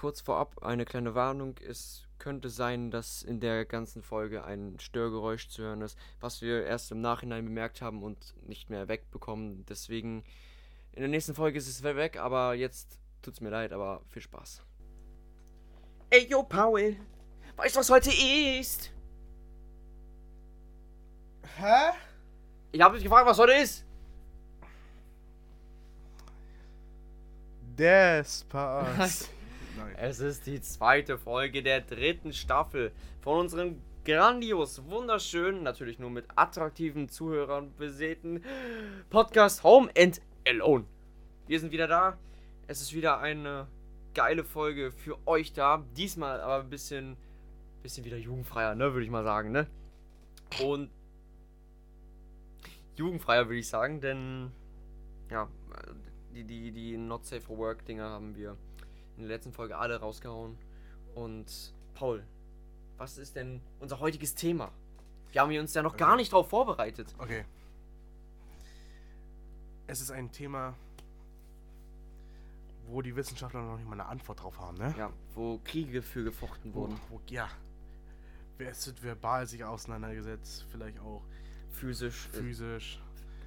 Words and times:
kurz 0.00 0.22
vorab 0.22 0.62
eine 0.62 0.86
kleine 0.86 1.14
Warnung. 1.14 1.56
Es 1.58 2.06
könnte 2.18 2.48
sein, 2.48 2.90
dass 2.90 3.22
in 3.22 3.38
der 3.38 3.66
ganzen 3.66 4.02
Folge 4.02 4.44
ein 4.44 4.78
Störgeräusch 4.80 5.50
zu 5.50 5.62
hören 5.62 5.82
ist, 5.82 5.98
was 6.20 6.40
wir 6.40 6.64
erst 6.64 6.90
im 6.90 7.02
Nachhinein 7.02 7.44
bemerkt 7.44 7.82
haben 7.82 8.02
und 8.02 8.34
nicht 8.46 8.70
mehr 8.70 8.88
wegbekommen. 8.88 9.66
Deswegen 9.66 10.24
in 10.92 11.00
der 11.00 11.08
nächsten 11.08 11.34
Folge 11.34 11.58
ist 11.58 11.68
es 11.68 11.82
weg, 11.82 12.18
aber 12.18 12.54
jetzt 12.54 12.98
tut's 13.20 13.42
mir 13.42 13.50
leid, 13.50 13.74
aber 13.74 14.00
viel 14.08 14.22
Spaß. 14.22 14.62
Ey, 16.08 16.26
yo, 16.26 16.44
Paul. 16.44 16.96
Weißt 17.56 17.76
du, 17.76 17.80
was 17.80 17.90
heute 17.90 18.10
ist? 18.10 18.90
Hä? 21.58 21.92
Ich 22.72 22.80
habe 22.80 22.94
dich 22.94 23.04
gefragt, 23.04 23.26
was 23.26 23.38
heute 23.38 23.52
ist. 23.52 23.84
Der 27.76 28.24
Spaß. 28.24 29.28
Es 29.96 30.20
ist 30.20 30.46
die 30.46 30.60
zweite 30.60 31.18
Folge 31.18 31.62
der 31.62 31.80
dritten 31.80 32.32
Staffel 32.32 32.92
von 33.20 33.40
unserem 33.40 33.80
grandios, 34.04 34.82
wunderschönen, 34.86 35.62
natürlich 35.62 35.98
nur 35.98 36.10
mit 36.10 36.24
attraktiven 36.36 37.08
Zuhörern 37.08 37.72
besäten 37.76 38.42
Podcast 39.10 39.62
Home 39.62 39.90
and 39.96 40.20
Alone. 40.46 40.84
Wir 41.46 41.60
sind 41.60 41.72
wieder 41.72 41.86
da. 41.86 42.16
Es 42.66 42.80
ist 42.80 42.94
wieder 42.94 43.20
eine 43.20 43.66
geile 44.14 44.44
Folge 44.44 44.90
für 44.90 45.18
euch 45.26 45.52
da. 45.52 45.84
Diesmal 45.96 46.40
aber 46.40 46.64
ein 46.64 46.70
bisschen, 46.70 47.16
bisschen 47.82 48.04
wieder 48.04 48.16
jugendfreier, 48.16 48.74
ne, 48.74 48.92
würde 48.92 49.04
ich 49.04 49.10
mal 49.10 49.24
sagen, 49.24 49.52
ne? 49.52 49.66
Und 50.62 50.90
jugendfreier 52.96 53.46
würde 53.46 53.58
ich 53.58 53.68
sagen, 53.68 54.00
denn 54.00 54.50
ja, 55.30 55.48
die, 56.34 56.44
die, 56.44 56.72
die 56.72 56.96
Not 56.96 57.26
Safe 57.26 57.40
for 57.40 57.58
Work 57.58 57.84
Dinger 57.84 58.08
haben 58.08 58.34
wir 58.36 58.56
in 59.16 59.22
der 59.24 59.28
letzten 59.36 59.52
Folge 59.52 59.76
alle 59.78 59.98
rausgehauen. 60.00 60.56
Und 61.14 61.72
Paul, 61.94 62.24
was 62.96 63.18
ist 63.18 63.36
denn 63.36 63.60
unser 63.80 64.00
heutiges 64.00 64.34
Thema? 64.34 64.70
Wir 65.32 65.42
haben 65.42 65.56
uns 65.58 65.74
ja 65.74 65.82
noch 65.82 65.96
gar 65.96 66.16
nicht 66.16 66.32
darauf 66.32 66.48
vorbereitet. 66.48 67.14
Okay. 67.18 67.44
Es 69.86 70.00
ist 70.00 70.10
ein 70.10 70.30
Thema, 70.32 70.74
wo 72.88 73.02
die 73.02 73.14
Wissenschaftler 73.14 73.62
noch 73.62 73.76
nicht 73.76 73.86
mal 73.88 73.94
eine 73.94 74.06
Antwort 74.06 74.42
drauf 74.42 74.58
haben, 74.58 74.78
ne? 74.78 74.94
Ja, 74.98 75.12
wo 75.34 75.60
Kriege 75.64 76.02
für 76.02 76.24
gefochten 76.24 76.74
Wo, 76.74 76.80
wurden. 76.82 77.00
wo, 77.08 77.20
ja. 77.28 77.48
Es 78.58 78.86
wird 78.86 79.02
verbal 79.02 79.46
sich 79.46 79.64
auseinandergesetzt, 79.64 80.66
vielleicht 80.70 80.98
auch 81.00 81.22
Physisch. 81.72 82.28
physisch. 82.32 83.00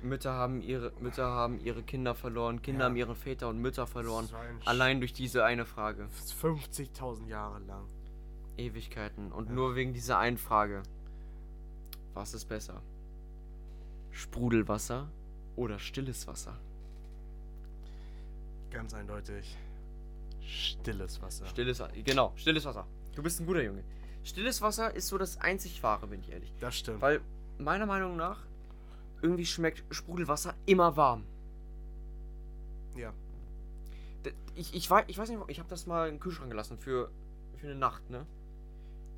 Mütter 0.03 0.33
haben 0.33 0.61
ihre 0.61 0.91
Mütter 0.99 1.25
haben 1.25 1.59
ihre 1.59 1.81
Kinder 1.83 2.13
verloren, 2.15 2.61
Kinder 2.61 2.81
Ja. 2.81 2.85
haben 2.85 2.95
ihre 2.95 3.15
Väter 3.15 3.49
und 3.49 3.59
Mütter 3.59 3.87
verloren. 3.87 4.27
Allein 4.65 4.99
durch 4.99 5.13
diese 5.13 5.43
eine 5.45 5.65
Frage. 5.65 6.07
50.000 6.41 7.27
Jahre 7.27 7.59
lang. 7.59 7.85
Ewigkeiten. 8.57 9.31
Und 9.31 9.47
Ja. 9.47 9.53
nur 9.53 9.75
wegen 9.75 9.93
dieser 9.93 10.17
einen 10.19 10.37
Frage. 10.37 10.83
Was 12.13 12.33
ist 12.33 12.45
besser? 12.45 12.81
Sprudelwasser 14.11 15.07
oder 15.55 15.79
stilles 15.79 16.27
Wasser? 16.27 16.55
Ganz 18.71 18.93
eindeutig. 18.93 19.57
Stilles 20.45 21.21
Wasser. 21.21 21.47
Stilles 21.47 21.79
Wasser. 21.79 21.93
Genau, 22.03 22.33
stilles 22.35 22.65
Wasser. 22.65 22.85
Du 23.15 23.23
bist 23.23 23.39
ein 23.39 23.45
guter 23.45 23.63
Junge. 23.63 23.83
Stilles 24.23 24.61
Wasser 24.61 24.93
ist 24.93 25.07
so 25.07 25.17
das 25.17 25.37
einzig 25.37 25.81
wahre, 25.83 26.07
bin 26.07 26.19
ich 26.21 26.31
ehrlich. 26.31 26.51
das 26.59 26.75
stimmt. 26.77 27.01
Weil 27.01 27.21
meiner 27.57 27.85
Meinung 27.85 28.15
nach 28.17 28.39
irgendwie 29.23 29.45
schmeckt 29.45 29.83
Sprudelwasser 29.89 30.53
immer 30.65 30.95
warm. 30.95 31.23
ja. 32.95 33.13
Ich, 34.55 34.75
ich, 34.75 34.87
weiß, 34.89 35.05
ich 35.07 35.17
weiß 35.17 35.29
nicht, 35.29 35.41
ich 35.47 35.57
habe 35.57 35.69
das 35.69 35.87
mal 35.87 36.07
im 36.07 36.19
Kühlschrank 36.19 36.51
gelassen 36.51 36.77
für, 36.77 37.09
für 37.57 37.65
eine 37.65 37.75
Nacht, 37.75 38.07
ne? 38.11 38.25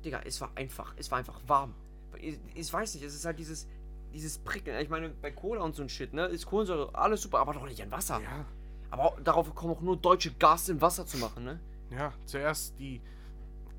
Digga, 0.02 0.22
es 0.24 0.40
war 0.40 0.50
einfach, 0.54 0.94
es 0.96 1.10
war 1.10 1.18
einfach 1.18 1.40
warm. 1.46 1.74
Ich, 2.18 2.38
ich 2.54 2.72
weiß 2.72 2.94
nicht, 2.94 3.04
es 3.04 3.14
ist 3.14 3.26
halt 3.26 3.38
dieses, 3.38 3.68
dieses 4.14 4.38
Prickeln. 4.38 4.80
Ich 4.80 4.88
meine, 4.88 5.10
bei 5.10 5.30
Cola 5.30 5.62
und 5.62 5.74
so 5.74 5.82
ein 5.82 5.90
Shit, 5.90 6.14
ne? 6.14 6.24
Ist 6.26 6.46
Kohlensäure 6.46 6.94
alles 6.94 7.20
super, 7.20 7.40
aber 7.40 7.52
doch 7.52 7.66
nicht 7.66 7.80
in 7.80 7.90
Wasser. 7.90 8.20
Ja. 8.22 8.46
Aber 8.90 9.04
auch, 9.04 9.20
darauf 9.20 9.54
kommen 9.54 9.74
auch 9.74 9.82
nur 9.82 9.96
deutsche 9.96 10.32
Gas 10.32 10.70
in 10.70 10.80
Wasser 10.80 11.06
zu 11.06 11.18
machen, 11.18 11.44
ne? 11.44 11.60
Ja. 11.90 12.14
Zuerst 12.24 12.78
die 12.78 13.02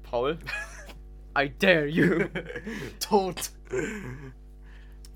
Paul. 0.04 0.38
I 1.38 1.50
dare 1.50 1.88
you. 1.88 2.26
Tod. 3.00 3.52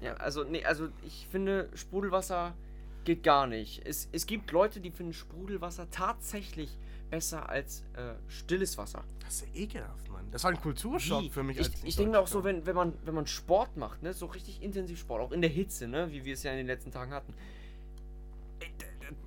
Ja, 0.02 0.16
also, 0.16 0.44
nee, 0.44 0.64
also 0.66 0.90
ich 1.06 1.28
finde, 1.32 1.70
Sprudelwasser 1.76 2.54
geht 3.04 3.24
gar 3.24 3.48
nicht. 3.48 3.86
Es, 3.86 4.10
es 4.12 4.26
gibt 4.26 4.52
Leute, 4.52 4.80
die 4.80 4.92
finden 4.92 5.14
Sprudelwasser 5.14 5.90
tatsächlich 5.90 6.78
besser 7.10 7.50
als 7.50 7.84
äh, 7.94 8.14
stilles 8.28 8.78
Wasser. 8.78 9.04
Das 9.20 9.36
ist 9.36 9.48
ja 9.54 9.62
ekelhaft, 9.62 10.10
Mann. 10.10 10.26
Das 10.32 10.44
war 10.44 10.52
ein 10.52 10.62
Kulturschock 10.62 11.24
Wie? 11.24 11.30
für 11.30 11.44
mich. 11.44 11.60
Ich, 11.60 11.70
ich 11.84 11.96
denke 11.96 12.20
auch 12.20 12.28
so, 12.28 12.44
wenn, 12.44 12.66
wenn, 12.66 12.76
man, 12.76 12.94
wenn 13.06 13.14
man 13.14 13.28
Sport 13.28 13.78
macht, 13.78 14.02
ne, 14.02 14.14
so 14.14 14.28
richtig 14.28 14.62
intensiv 14.62 15.00
Sport, 15.00 15.22
auch 15.22 15.32
in 15.32 15.42
der 15.42 15.50
Hitze, 15.50 15.88
ne, 15.88 16.12
wie 16.12 16.26
wir 16.26 16.34
es 16.34 16.44
ja 16.44 16.52
in 16.52 16.58
den 16.58 16.68
letzten 16.68 16.92
Tagen 16.92 17.14
hatten. 17.14 17.34
Äh, 18.60 18.66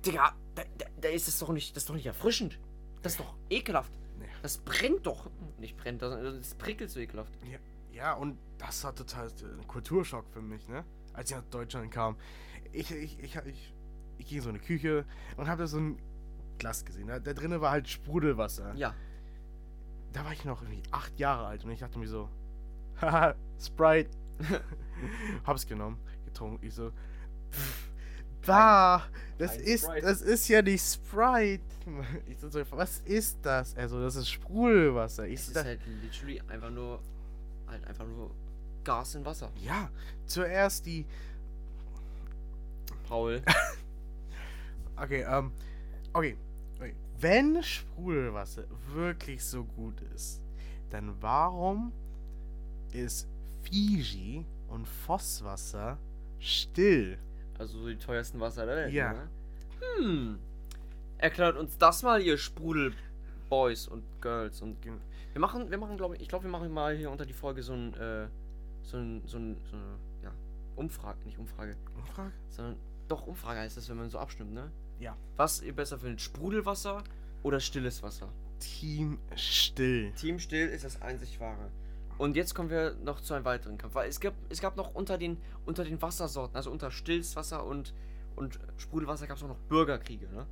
Digga, 0.05 0.35
da, 0.55 0.63
da, 0.77 0.85
da 0.99 1.09
ist 1.09 1.27
es 1.27 1.39
doch 1.39 1.49
nicht, 1.49 1.75
das 1.75 1.83
ist 1.83 1.89
doch 1.89 1.95
nicht 1.95 2.05
erfrischend. 2.05 2.59
Das 3.01 3.13
ist 3.13 3.19
doch 3.19 3.35
ekelhaft. 3.49 3.91
Nee. 4.19 4.25
Das 4.41 4.57
brennt 4.57 5.05
doch. 5.05 5.29
Nicht 5.59 5.77
brennt, 5.77 6.01
das, 6.01 6.19
das 6.21 6.55
prickelt 6.55 6.89
so 6.89 6.99
ekelhaft. 6.99 7.33
Ja, 7.49 7.59
ja, 7.95 8.13
und 8.13 8.37
das 8.57 8.83
war 8.83 8.93
total 8.93 9.27
ein 9.27 9.67
Kulturschock 9.67 10.25
für 10.29 10.41
mich, 10.41 10.67
ne? 10.67 10.83
Als 11.13 11.31
ich 11.31 11.37
nach 11.37 11.43
Deutschland 11.43 11.91
kam. 11.91 12.17
Ich, 12.73 12.91
ich, 12.91 13.17
ich, 13.19 13.35
ich, 13.35 13.73
ich 14.17 14.27
ging 14.27 14.41
so 14.41 14.49
in 14.49 14.55
eine 14.55 14.63
Küche 14.63 15.05
und 15.37 15.47
habe 15.47 15.61
da 15.61 15.67
so 15.67 15.79
ein 15.79 15.97
Glas 16.57 16.83
gesehen. 16.83 17.07
Da, 17.07 17.19
da 17.19 17.33
drinnen 17.33 17.61
war 17.61 17.71
halt 17.71 17.87
Sprudelwasser. 17.87 18.73
Ja. 18.75 18.93
Da 20.11 20.25
war 20.25 20.33
ich 20.33 20.43
noch 20.43 20.61
irgendwie 20.61 20.83
acht 20.91 21.17
Jahre 21.19 21.47
alt 21.47 21.63
und 21.63 21.71
ich 21.71 21.79
dachte 21.79 21.97
mir 21.97 22.07
so, 22.07 22.29
haha, 23.01 23.35
Sprite. 23.59 24.09
Hab's 25.45 25.65
genommen, 25.65 25.97
getrunken. 26.25 26.65
Ich 26.65 26.73
so, 26.73 26.91
pff, 27.51 27.89
da, 28.45 29.03
das 29.37 29.57
ist, 29.57 29.87
das 30.01 30.21
ist 30.21 30.47
ja 30.49 30.61
nicht 30.61 30.83
Sprite. 30.83 31.63
Ich 32.27 32.39
so, 32.39 32.49
was 32.71 32.99
ist 33.01 33.39
das? 33.41 33.73
Er 33.73 33.87
so, 33.87 34.01
das 34.01 34.15
ist 34.15 34.29
Sprudelwasser. 34.29 35.27
Ich 35.27 35.39
Es 35.39 35.47
so, 35.47 35.59
ist 35.59 35.65
halt 35.65 35.79
literally 36.01 36.41
einfach 36.47 36.69
nur, 36.69 36.99
halt 37.67 37.85
einfach 37.87 38.05
nur 38.05 38.31
Gas 38.83 39.15
in 39.15 39.25
Wasser. 39.25 39.51
ja, 39.63 39.89
zuerst 40.25 40.85
die 40.85 41.05
Paul. 43.07 43.41
Okay, 44.97 45.25
ähm, 45.29 45.51
okay. 46.13 46.37
okay. 46.79 46.95
Wenn 47.19 47.61
Sprudelwasser 47.61 48.63
wirklich 48.93 49.43
so 49.43 49.65
gut 49.65 49.99
ist, 50.15 50.41
dann 50.89 51.13
warum 51.21 51.91
ist 52.93 53.27
Fiji 53.63 54.45
und 54.69 54.87
Fosswasser 54.87 55.97
still? 56.39 57.17
Also 57.57 57.79
so 57.79 57.89
die 57.89 57.97
teuersten 57.97 58.39
Wasser 58.39 58.65
der 58.65 58.75
Welt. 58.77 58.93
Ja. 58.93 59.13
Ne? 59.13 59.29
Hm. 59.97 60.39
Erklärt 61.17 61.57
uns 61.57 61.77
das 61.77 62.03
mal, 62.03 62.21
ihr 62.21 62.37
Sprudel-Boys 63.45 63.87
und 63.87 64.03
Girls. 64.21 64.61
Und 64.61 64.77
wir 64.83 65.41
machen, 65.41 65.69
wir 65.69 65.77
machen, 65.77 65.97
glaube 65.97 66.15
ich, 66.15 66.21
ich 66.21 66.27
glaube, 66.27 66.45
wir 66.45 66.51
machen 66.51 66.71
mal 66.71 66.95
hier 66.95 67.11
unter 67.11 67.25
die 67.25 67.33
Folge 67.33 67.63
so 67.63 67.73
ein, 67.73 67.93
äh, 67.95 68.27
so 68.83 68.97
ein, 68.97 69.21
so 69.25 69.37
ein, 69.37 69.57
so 69.69 69.75
eine, 69.75 69.97
ja, 70.23 70.31
Umfrage, 70.75 71.19
nicht 71.25 71.37
Umfrage, 71.37 71.75
Umfrage? 71.95 72.31
sondern 72.49 72.75
doch 73.07 73.27
Umfrage 73.27 73.59
heißt 73.59 73.77
das, 73.77 73.89
wenn 73.89 73.97
man 73.97 74.09
so 74.09 74.19
abstimmt, 74.19 74.53
ne? 74.53 74.71
Ja. 74.99 75.15
Was 75.35 75.61
ihr 75.61 75.75
besser 75.75 75.99
findet, 75.99 76.21
Sprudelwasser 76.21 77.03
oder 77.43 77.59
stilles 77.59 78.01
Wasser? 78.01 78.29
Team 78.59 79.19
still. 79.35 80.11
Team 80.13 80.39
Still 80.39 80.69
ist 80.69 80.85
das 80.85 81.01
einzig 81.01 81.39
wahre. 81.39 81.69
Und 82.17 82.37
jetzt 82.37 82.55
kommen 82.55 82.69
wir 82.69 82.95
noch 83.03 83.19
zu 83.19 83.33
einem 83.33 83.43
weiteren 83.43 83.77
Kampf. 83.77 83.93
Weil 83.93 84.09
es 84.09 84.21
gab, 84.21 84.33
es 84.47 84.61
gab 84.61 84.77
noch 84.77 84.95
unter 84.95 85.17
den, 85.17 85.37
unter 85.65 85.83
den 85.83 86.01
Wassersorten, 86.01 86.55
also 86.55 86.71
unter 86.71 86.89
stilles 86.89 87.35
Wasser 87.35 87.65
und, 87.65 87.93
und 88.37 88.57
Sprudelwasser 88.77 89.27
gab 89.27 89.35
es 89.35 89.43
auch 89.43 89.49
noch 89.49 89.59
Bürgerkriege, 89.67 90.29
ne? 90.29 90.47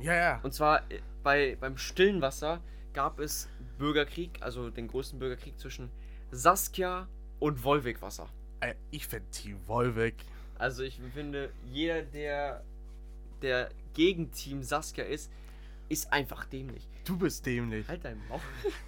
Ja, 0.00 0.14
ja. 0.14 0.40
Und 0.42 0.52
zwar 0.54 0.80
äh, 0.90 1.00
bei, 1.22 1.56
beim 1.60 1.76
stillen 1.76 2.20
Wasser 2.20 2.60
gab 2.92 3.18
es 3.20 3.48
Bürgerkrieg, 3.78 4.30
also 4.40 4.70
den 4.70 4.88
größten 4.88 5.18
Bürgerkrieg 5.18 5.58
zwischen 5.58 5.90
Saskia 6.30 7.08
und 7.38 7.62
Wolwig-Wasser. 7.64 8.28
Äh, 8.60 8.74
Ich 8.90 9.06
finde 9.06 9.28
Team 9.30 9.58
Wolwig. 9.66 10.14
Also 10.58 10.82
ich 10.82 11.00
finde, 11.14 11.50
jeder, 11.66 12.02
der, 12.02 12.64
der 13.42 13.70
gegen 13.94 14.30
Team 14.32 14.62
Saskia 14.62 15.04
ist, 15.04 15.30
ist 15.88 16.12
einfach 16.12 16.44
dämlich. 16.46 16.86
Du 17.04 17.16
bist 17.16 17.46
dämlich. 17.46 17.86
Halt 17.88 18.04
dein 18.04 18.20
Maul. 18.28 18.40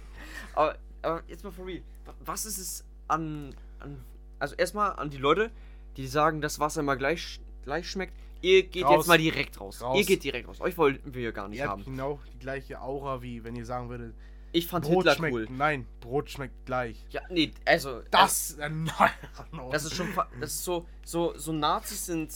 aber, 0.53 0.77
aber 1.01 1.23
jetzt 1.27 1.43
mal 1.43 1.51
for 1.51 1.65
real. 1.65 1.81
Wa- 2.05 2.13
Was 2.25 2.45
ist 2.45 2.57
es 2.57 2.83
an. 3.07 3.55
an 3.79 4.03
also 4.39 4.55
erstmal 4.55 4.93
an 4.93 5.09
die 5.09 5.17
Leute, 5.17 5.51
die 5.97 6.07
sagen, 6.07 6.41
dass 6.41 6.59
Wasser 6.59 6.81
immer 6.81 6.95
gleich, 6.97 7.39
gleich 7.63 7.89
schmeckt. 7.89 8.13
Ihr 8.41 8.63
geht 8.63 8.83
Raus. 8.85 8.97
jetzt 8.97 9.07
mal 9.07 9.17
direkt 9.17 9.59
raus. 9.59 9.81
Raus. 9.81 9.97
Ihr 9.99 10.05
geht 10.05 10.23
direkt 10.23 10.47
raus. 10.47 10.59
Euch 10.61 10.77
wollten 10.77 11.13
wir 11.13 11.31
gar 11.31 11.47
nicht 11.47 11.59
Ihr 11.59 11.67
habt 11.69 11.81
haben. 11.85 11.91
genau 11.91 12.19
die 12.33 12.39
gleiche 12.39 12.81
Aura, 12.81 13.21
wie 13.21 13.43
wenn 13.43 13.55
ihr 13.55 13.65
sagen 13.65 13.89
würdet, 13.89 14.13
Ich 14.51 14.67
fand 14.67 14.85
Brot 14.85 14.97
Hitler 14.97 15.15
schmeckt. 15.15 15.33
cool. 15.35 15.47
Nein, 15.51 15.85
Brot 15.99 16.29
schmeckt 16.29 16.65
gleich. 16.65 17.05
Ja, 17.11 17.21
nee, 17.29 17.51
also. 17.65 18.01
Das, 18.11 18.53
äh, 18.59 18.69
nein. 18.69 19.11
no. 19.51 19.69
Das 19.71 19.85
ist 19.85 19.95
schon. 19.95 20.07
Das 20.39 20.51
ist 20.53 20.63
so. 20.63 20.85
So, 21.05 21.33
so 21.37 21.51
Nazis 21.53 22.05
sind. 22.05 22.31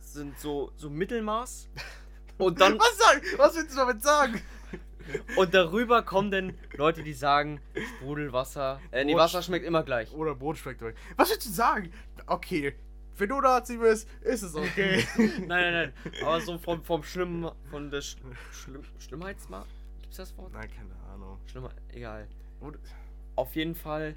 Sind 0.00 0.38
so, 0.38 0.70
so 0.76 0.90
Mittelmaß. 0.90 1.68
Und 2.38 2.60
dann. 2.60 2.78
Was, 2.78 2.98
sag, 2.98 3.22
was 3.38 3.56
willst 3.56 3.72
du 3.72 3.76
damit 3.76 4.02
sagen? 4.02 4.40
Und 5.36 5.52
darüber 5.52 6.02
kommen 6.02 6.30
dann 6.30 6.54
Leute, 6.76 7.02
die 7.02 7.12
sagen, 7.12 7.60
Sprudelwasser. 7.98 8.80
Äh, 8.90 9.04
nee, 9.04 9.12
Brot- 9.12 9.20
Wasser 9.22 9.42
schmeckt 9.42 9.66
immer 9.66 9.82
gleich. 9.82 10.10
Oder 10.12 10.34
Brot 10.34 10.56
schmeckt 10.58 10.82
euch. 10.82 10.94
Was 11.16 11.30
willst 11.30 11.46
du 11.46 11.50
sagen? 11.52 11.92
Okay, 12.26 12.74
wenn 13.18 13.28
du 13.28 13.40
Nazi 13.40 13.76
bist, 13.76 14.08
ist 14.22 14.42
es 14.42 14.54
okay. 14.54 15.04
Nein, 15.16 15.46
nein, 15.46 15.72
nein. 15.72 15.92
Aber 16.22 16.40
so 16.40 16.58
vom, 16.58 16.82
vom 16.82 17.02
Schlimm, 17.02 17.50
von 17.70 17.90
der 17.90 18.00
Sch 18.02 18.16
Schlimm, 18.52 18.82
Schlimmheitsmark? 18.98 19.66
Gibt's 20.02 20.16
das 20.18 20.36
Wort? 20.36 20.52
Nein, 20.52 20.68
keine 20.70 20.94
Ahnung. 21.12 21.38
Schlimmer, 21.46 21.70
egal. 21.92 22.26
Oder- 22.60 22.78
Auf 23.36 23.54
jeden 23.56 23.74
Fall. 23.74 24.14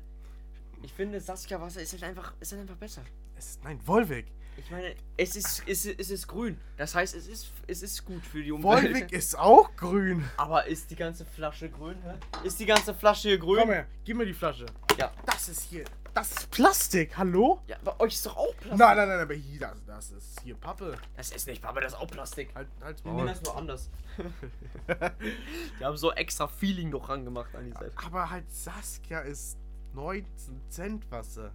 Ich 0.83 0.93
finde, 0.93 1.19
Saskia 1.19 1.59
Wasser 1.59 1.81
ist 1.81 1.93
halt 1.93 2.03
einfach, 2.03 2.33
ist 2.39 2.51
halt 2.51 2.61
einfach 2.61 2.75
besser. 2.77 3.01
Es 3.35 3.51
ist, 3.51 3.63
nein, 3.63 3.79
Volvic. 3.85 4.27
Ich 4.57 4.71
meine, 4.71 4.95
es 5.17 5.35
ist, 5.35 5.63
es 5.67 5.85
ist, 5.85 5.99
es 5.99 6.09
ist 6.09 6.27
grün. 6.27 6.59
Das 6.77 6.95
heißt, 6.95 7.15
es 7.15 7.27
ist, 7.27 7.53
es 7.67 7.83
ist 7.83 8.03
gut 8.03 8.25
für 8.25 8.41
die 8.41 8.51
Umwelt. 8.51 8.83
Volvic 8.83 9.11
ist 9.11 9.37
auch 9.37 9.75
grün. 9.75 10.27
Aber 10.37 10.65
ist 10.65 10.89
die 10.89 10.95
ganze 10.95 11.25
Flasche 11.25 11.69
grün, 11.69 11.95
hä? 12.03 12.15
Ist 12.45 12.59
die 12.59 12.65
ganze 12.65 12.93
Flasche 12.95 13.29
hier 13.29 13.37
grün? 13.37 13.59
Komm 13.59 13.69
her, 13.69 13.87
gib 14.03 14.17
mir 14.17 14.25
die 14.25 14.33
Flasche. 14.33 14.65
Ja. 14.97 15.13
Das 15.25 15.47
ist 15.47 15.61
hier. 15.63 15.85
Das 16.15 16.31
ist 16.31 16.49
Plastik, 16.49 17.15
hallo? 17.15 17.61
Ja, 17.67 17.77
bei 17.83 17.99
euch 17.99 18.15
ist 18.15 18.25
doch 18.25 18.35
auch 18.35 18.55
Plastik. 18.57 18.79
Nein, 18.79 18.97
nein, 18.97 19.07
nein, 19.07 19.19
aber 19.19 19.35
hier, 19.35 19.59
das, 19.59 19.85
das 19.85 20.11
ist 20.11 20.41
hier 20.41 20.55
Pappe. 20.55 20.97
Das 21.15 21.29
ist 21.29 21.45
nicht, 21.45 21.63
aber 21.63 21.79
das 21.79 21.93
ist 21.93 21.99
auch 21.99 22.07
Plastik. 22.07 22.49
Halt, 22.55 22.67
nehmen 23.05 23.17
Maul. 23.17 23.27
das 23.27 23.43
nur 23.43 23.55
anders. 23.55 23.91
die 25.79 25.85
haben 25.85 25.97
so 25.97 26.11
extra 26.13 26.47
Feeling 26.47 26.89
noch 26.89 27.07
rangemacht 27.07 27.55
an 27.55 27.65
die 27.65 27.73
Seite. 27.73 27.91
Aber 28.03 28.31
halt 28.31 28.51
Saskia 28.51 29.19
ist 29.19 29.59
19 29.93 30.61
Cent 30.69 31.11
Wasser. 31.11 31.53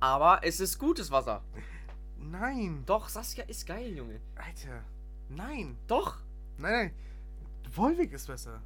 Aber 0.00 0.40
es 0.42 0.60
ist 0.60 0.78
gutes 0.78 1.10
Wasser. 1.10 1.42
Nein. 2.18 2.82
Doch, 2.86 3.08
Saskia 3.08 3.44
ist 3.44 3.66
geil, 3.66 3.96
Junge. 3.96 4.20
Alter. 4.36 4.82
Nein. 5.28 5.76
Doch. 5.86 6.18
Nein, 6.58 6.72
nein. 6.72 6.94
Volvic 7.74 8.12
ist 8.12 8.26
besser. 8.26 8.60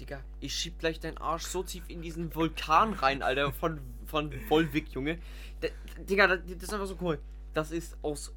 Digga, 0.00 0.20
ich 0.40 0.54
schieb 0.54 0.78
gleich 0.78 0.98
deinen 0.98 1.18
Arsch 1.18 1.44
so 1.44 1.62
tief 1.62 1.84
in 1.88 2.00
diesen 2.00 2.34
Vulkan 2.34 2.94
rein, 2.94 3.22
Alter, 3.22 3.52
von, 3.52 3.80
von 4.06 4.32
Volvic, 4.48 4.88
Junge. 4.88 5.18
D 5.62 5.70
Digga, 5.98 6.26
das, 6.26 6.40
ist 6.48 6.72
einfach 6.72 6.86
so 6.86 6.96
cool. 7.02 7.18
Das 7.52 7.70
ist 7.70 7.96
aus, 8.02 8.32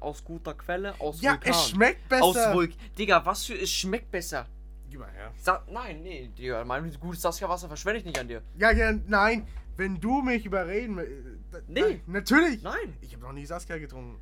aus 0.00 0.24
guter 0.24 0.54
Quelle, 0.54 0.98
aus 1.00 1.20
Ja, 1.20 1.32
Vulkan. 1.32 1.52
es 1.52 1.68
schmeckt 1.70 2.08
besser. 2.08 2.24
Aus 2.24 2.36
Vulk. 2.52 2.72
Digga, 2.98 3.24
was 3.24 3.44
für, 3.44 3.54
es 3.54 3.70
schmeckt 3.70 4.10
besser. 4.10 4.46
Gib 4.90 5.00
mal 5.00 5.10
her. 5.12 5.32
Sa 5.36 5.64
Nein, 5.70 6.02
nee, 6.02 6.30
Digga, 6.36 6.64
mein 6.64 6.92
gutes 6.98 7.22
Saskia-Wasser 7.22 7.68
verschwende 7.68 8.00
ich 8.00 8.04
nicht 8.04 8.18
an 8.18 8.26
dir. 8.26 8.42
Ja, 8.58 8.72
ja, 8.72 8.92
nein. 9.06 9.46
Wenn 9.76 10.00
du 10.00 10.22
mich 10.22 10.46
überreden 10.46 10.96
will- 10.96 11.40
äh, 11.52 11.60
Nee. 11.68 11.80
Nein, 11.80 12.00
natürlich. 12.06 12.62
Nein. 12.62 12.96
Ich 13.00 13.12
habe 13.14 13.22
noch 13.24 13.32
nie 13.32 13.46
Saskia 13.46 13.78
getrunken. 13.78 14.18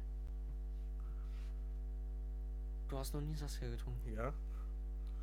Du 2.89 2.99
hast 2.99 3.15
noch 3.15 3.21
nie 3.21 3.35
Saskia 3.35 3.69
getrunken. 3.71 4.15
Ja. 4.15 4.33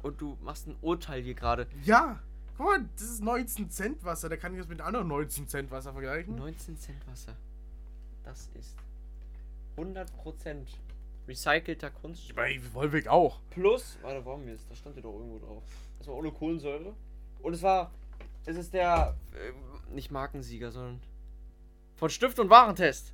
Und 0.02 0.20
du 0.22 0.38
machst 0.42 0.68
ein 0.68 0.76
Urteil 0.82 1.22
hier 1.22 1.34
gerade. 1.36 1.68
Ja. 1.84 2.20
Guck 2.58 2.66
mal, 2.66 2.86
das 2.96 3.04
ist 3.10 3.24
19 3.24 3.70
Cent 3.70 4.04
Wasser. 4.04 4.28
Da 4.30 4.38
kann 4.38 4.54
ich 4.54 4.60
das 4.60 4.68
mit 4.68 4.82
anderen 4.82 5.08
19 5.08 5.48
Cent 5.48 5.72
Wasser 5.72 5.94
vergleichen. 5.94 6.36
19 6.36 6.78
Cent 6.78 7.06
Wasser. 7.08 7.36
Das 8.24 8.50
ist 8.60 8.76
100% 9.78 10.68
recycelter 11.28 11.90
Kunststoff. 11.92 12.36
Bei 12.36 12.60
Volvic 12.74 13.08
auch. 13.08 13.40
Plus, 13.52 13.98
warte, 14.02 14.26
wir 14.26 14.56
es? 14.56 14.68
Da 14.68 14.76
stand 14.76 14.96
ja 14.96 15.02
doch 15.02 15.14
irgendwo 15.14 15.40
drauf. 15.40 15.64
Das 16.00 16.08
war 16.08 16.16
ohne 16.16 16.32
Kohlensäure. 16.32 16.94
Und 17.42 17.54
es 17.54 17.62
war, 17.62 17.92
es 18.46 18.58
ist 18.58 18.74
der, 18.74 19.16
äh, 19.34 19.94
nicht 19.94 20.12
Markensieger, 20.12 20.72
sondern 20.72 21.00
von 21.96 22.10
Stift 22.10 22.40
und 22.40 22.50
Warentest. 22.50 23.14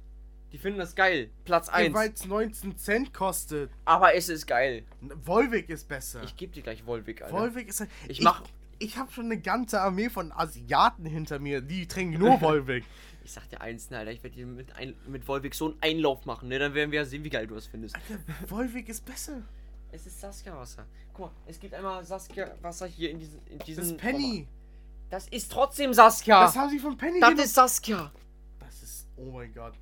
Die 0.52 0.58
finden 0.58 0.80
das 0.80 0.96
geil. 0.96 1.30
Platz 1.44 1.68
1. 1.70 1.94
Weil 1.94 2.12
es 2.14 2.26
19 2.26 2.78
Cent 2.78 3.14
kostet. 3.14 3.70
Aber 3.84 4.14
es 4.16 4.30
ist 4.30 4.46
geil. 4.46 4.84
Volvic 5.02 5.70
ist 5.70 5.88
besser. 5.88 6.24
Ich 6.24 6.38
gebe 6.38 6.54
dir 6.54 6.64
gleich 6.64 6.86
Volvic, 6.86 7.22
Alter. 7.24 7.36
Volvic 7.36 7.68
ist. 7.68 7.86
Ich 8.08 8.22
mach- 8.22 8.42
Ich, 8.80 8.92
ich 8.92 8.98
habe 8.98 9.12
schon 9.12 9.26
eine 9.26 9.40
ganze 9.40 9.82
Armee 9.82 10.10
von 10.10 10.32
Asiaten 10.32 11.06
hinter 11.06 11.40
mir. 11.40 11.62
Die 11.62 11.88
trinken 11.88 12.20
nur 12.20 12.40
Volvic. 12.42 12.86
Ich 13.26 13.32
sag 13.32 13.50
dir 13.50 13.60
eins, 13.60 13.92
Alter, 13.92 14.12
ich 14.12 14.24
werde 14.24 14.36
dir 14.36 14.46
mit, 14.46 14.74
ein, 14.76 14.94
mit 15.08 15.28
Volvic 15.28 15.56
so 15.56 15.66
einen 15.66 15.78
Einlauf 15.82 16.26
machen, 16.26 16.48
ne? 16.48 16.60
Dann 16.60 16.74
werden 16.76 16.92
wir 16.92 17.00
ja 17.00 17.06
sehen, 17.06 17.24
wie 17.24 17.30
geil 17.32 17.48
du 17.48 17.56
das 17.56 17.66
findest. 17.66 17.96
Alter, 17.96 18.22
Volvic 18.48 18.88
ist 18.88 19.04
besser. 19.04 19.42
Es 19.92 20.06
ist 20.06 20.22
Saskia-Wasser. 20.22 20.86
Guck 21.14 21.26
mal, 21.26 21.32
es 21.48 21.60
gibt 21.60 21.74
einmal 21.74 22.06
Saskia-Wasser 22.06 22.86
hier 22.86 23.10
in 23.10 23.20
diesen. 23.20 23.40
In 23.48 23.58
Das 23.58 23.66
diesen 23.66 23.84
ist 23.84 23.98
Penny. 23.98 24.48
Das 25.10 25.28
ist 25.30 25.52
trotzdem 25.52 25.94
Saskia. 25.94 26.42
Das 26.46 26.56
haben 26.56 26.70
sie 26.70 26.80
von 26.80 26.98
Penny 26.98 27.20
Das 27.20 27.30
genommen. 27.30 27.46
ist 27.46 27.54
Saskia. 27.54 28.12
Das 28.60 28.82
ist. 28.84 29.08
Oh 29.16 29.32
mein 29.32 29.54
Gott. 29.54 29.74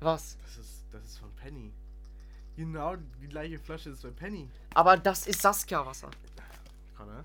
Was? 0.00 0.36
Das 0.44 0.56
ist. 0.58 0.84
Das 0.90 1.04
ist 1.04 1.18
von 1.18 1.30
Penny. 1.36 1.72
Genau 2.56 2.96
die 2.96 3.28
gleiche 3.28 3.58
Flasche 3.58 3.90
ist 3.90 4.02
bei 4.02 4.10
Penny. 4.10 4.48
Aber 4.74 4.96
das 4.96 5.26
ist 5.26 5.42
Saskia-Wasser. 5.42 6.10
Connor. 6.96 7.24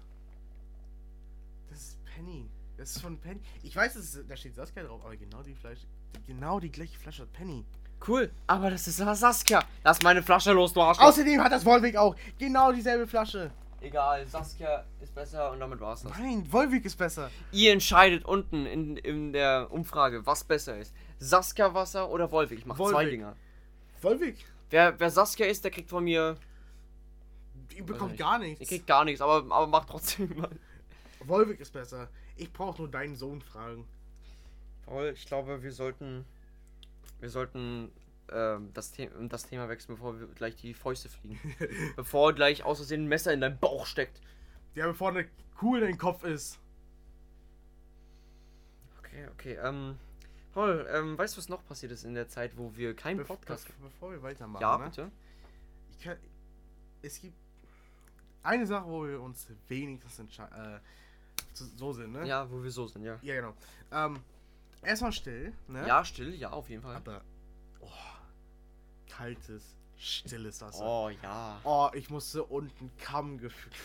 Das 1.70 1.80
ist 1.80 2.06
Penny. 2.06 2.50
Das 2.78 2.92
ist 2.92 3.02
von 3.02 3.18
Penny. 3.20 3.40
Ich 3.64 3.76
weiß, 3.76 3.96
es 3.96 4.14
ist, 4.16 4.30
da 4.30 4.36
steht 4.36 4.56
Saskia 4.56 4.84
drauf, 4.84 5.02
aber 5.04 5.16
genau 5.16 5.42
die 5.42 5.56
Flasche. 5.56 5.88
Genau 6.28 6.60
die 6.60 6.72
gleiche 6.72 6.98
Flasche 7.00 7.24
hat 7.24 7.34
Penny. 7.34 7.66
Cool, 8.06 8.32
aber 8.48 8.70
das 8.70 8.88
ist 8.88 9.00
aber 9.00 9.16
Saskia. 9.16 9.64
Lass 9.84 10.02
meine 10.02 10.22
Flasche 10.22 10.52
los, 10.52 10.74
du 10.74 10.82
Arschloch. 10.82 11.06
Außerdem 11.06 11.42
hat 11.42 11.52
das 11.54 11.64
Volvic 11.66 11.96
auch 11.96 12.16
genau 12.38 12.72
dieselbe 12.74 13.08
Flasche. 13.08 13.50
Egal, 13.84 14.26
Saskia 14.26 14.86
ist 15.02 15.14
besser 15.14 15.52
und 15.52 15.60
damit 15.60 15.80
war's 15.82 16.04
das. 16.04 16.18
Nein, 16.18 16.50
Volvic 16.50 16.86
ist 16.86 16.96
besser. 16.98 17.30
Ihr 17.52 17.74
entscheidet 17.74 18.24
unten 18.24 18.66
in, 18.66 18.96
in 18.96 19.34
der 19.34 19.68
Umfrage, 19.72 20.26
was 20.26 20.46
besser 20.46 20.78
ist. 20.78 20.96
Saskia-Wasser 21.20 22.10
oder 22.10 22.32
Volvic? 22.32 22.60
Ich 22.60 22.66
mach 22.66 22.78
zwei 22.78 22.92
Volvic. 22.92 23.12
Dinger. 23.12 23.36
Volvic. 24.02 24.46
Wer, 24.70 24.98
wer 25.00 25.10
Saskia 25.12 25.48
ist, 25.48 25.66
der 25.66 25.72
kriegt 25.72 25.90
von 25.90 26.06
mir. 26.06 26.38
Weiß 27.76 27.86
bekommt 27.86 28.12
nicht. 28.12 28.20
gar 28.20 28.40
nichts. 28.40 28.70
kriegt 28.70 28.88
gar 28.88 29.04
nichts, 29.04 29.20
aber, 29.20 29.54
aber 29.54 29.68
macht 29.68 29.90
trotzdem 29.90 30.34
mal. 30.38 30.50
Volvic 31.20 31.60
ist 31.60 31.74
besser. 31.74 32.08
Ich 32.38 32.54
brauche 32.54 32.82
nur 32.82 32.90
deinen 32.90 33.16
Sohn 33.16 33.42
fragen. 33.42 33.86
Paul, 34.86 35.12
ich 35.14 35.26
glaube, 35.26 35.62
wir 35.62 35.72
sollten. 35.74 36.26
Wir 37.20 37.30
sollten 37.30 37.92
ähm, 38.32 38.72
das, 38.74 38.92
The 38.94 39.10
das 39.30 39.46
Thema 39.46 39.70
wechseln, 39.70 39.96
bevor 39.96 40.20
wir 40.20 40.28
gleich 40.28 40.56
die 40.56 40.74
Fäuste 40.74 41.10
fliegen. 41.10 41.40
bevor 41.96 42.34
gleich 42.34 42.64
aus 42.64 42.78
Versehen 42.78 43.04
ein 43.04 43.08
Messer 43.08 43.34
in 43.34 43.42
deinem 43.42 43.58
Bauch 43.58 43.86
steckt. 43.86 44.22
Der 44.76 44.88
bevor 44.88 45.10
eine 45.10 45.28
Kuh 45.58 45.76
in 45.76 45.82
den 45.86 45.98
Kopf 45.98 46.24
ist. 46.24 46.60
Okay, 49.00 49.28
okay. 49.32 49.60
Ähm, 49.64 49.98
Paul, 50.54 50.88
ähm, 50.92 51.18
weißt 51.18 51.36
du, 51.36 51.40
was 51.40 51.50
noch 51.50 51.66
passiert 51.66 51.92
ist 51.92 52.04
in 52.04 52.14
der 52.14 52.28
Zeit, 52.28 52.58
wo 52.58 52.76
wir 52.76 52.96
keinen 52.96 53.18
Bef 53.18 53.28
Podcast. 53.28 53.68
bef 53.68 53.76
bevor 53.78 54.12
wir 54.12 54.22
weitermachen. 54.22 54.62
Ja, 54.62 54.78
ne? 54.78 54.86
bitte. 54.86 55.12
Ich 55.92 56.00
kann, 56.00 56.18
es 57.02 57.20
gibt 57.20 57.36
eine 58.44 58.66
Sache, 58.66 58.88
wo 58.88 59.06
wir 59.08 59.22
uns 59.22 59.48
wenigstens 59.68 60.20
entscheiden. 60.20 60.76
Äh, 60.76 60.80
so- 61.54 61.94
sind, 61.94 62.14
ne? 62.14 62.26
Ja, 62.28 62.50
wo 62.50 62.64
wir 62.64 62.72
so 62.72 62.88
sind, 62.88 63.04
ja. 63.04 63.18
Ja, 63.22 63.36
genau. 63.36 63.54
Ähm, 63.92 64.20
erstmal 64.84 65.12
still, 65.12 65.54
ne? 65.68 65.88
Ja, 65.88 66.04
still, 66.06 66.34
ja, 66.36 66.52
auf 66.52 66.70
jeden 66.70 66.82
Fall. 66.82 66.96
Aber, 66.96 67.22
kaltes, 69.18 69.76
stilles 69.98 70.62
Wasser. 70.62 70.84
Oh 70.84 71.10
ja. 71.22 71.60
Oh, 71.64 71.90
ich 71.94 72.10
musste 72.10 72.44
unten 72.44 72.92
Kamm 72.98 73.38
gefühlt. 73.38 73.76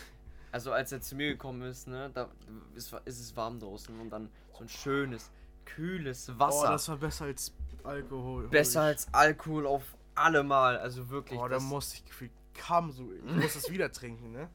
Also 0.51 0.71
als 0.71 0.91
er 0.91 1.01
zu 1.01 1.15
mir 1.15 1.29
gekommen 1.29 1.61
ist, 1.61 1.87
ne, 1.87 2.09
da 2.13 2.27
ist, 2.75 2.91
ist 3.05 3.19
es 3.19 3.35
warm 3.35 3.59
draußen 3.59 3.99
und 3.99 4.09
dann 4.09 4.29
so 4.53 4.63
ein 4.63 4.69
schönes, 4.69 5.29
kühles 5.65 6.29
Oh, 6.29 6.39
Wasser. 6.39 6.71
das 6.71 6.89
war 6.89 6.97
besser 6.97 7.25
als 7.25 7.53
Alkohol. 7.83 8.47
Besser 8.47 8.81
als 8.81 9.07
Alkohol 9.13 9.67
auf 9.67 9.83
allemal. 10.15 10.77
Also 10.77 11.09
wirklich. 11.09 11.39
Oh, 11.39 11.47
da 11.47 11.59
musste 11.59 11.97
ich 11.97 12.05
gefühlt 12.05 12.31
Kamm 12.55 12.91
so. 12.91 13.11
Ich 13.13 13.23
muss 13.35 13.55
es 13.55 13.69
wieder 13.69 13.91
trinken, 13.91 14.31
ne? 14.31 14.49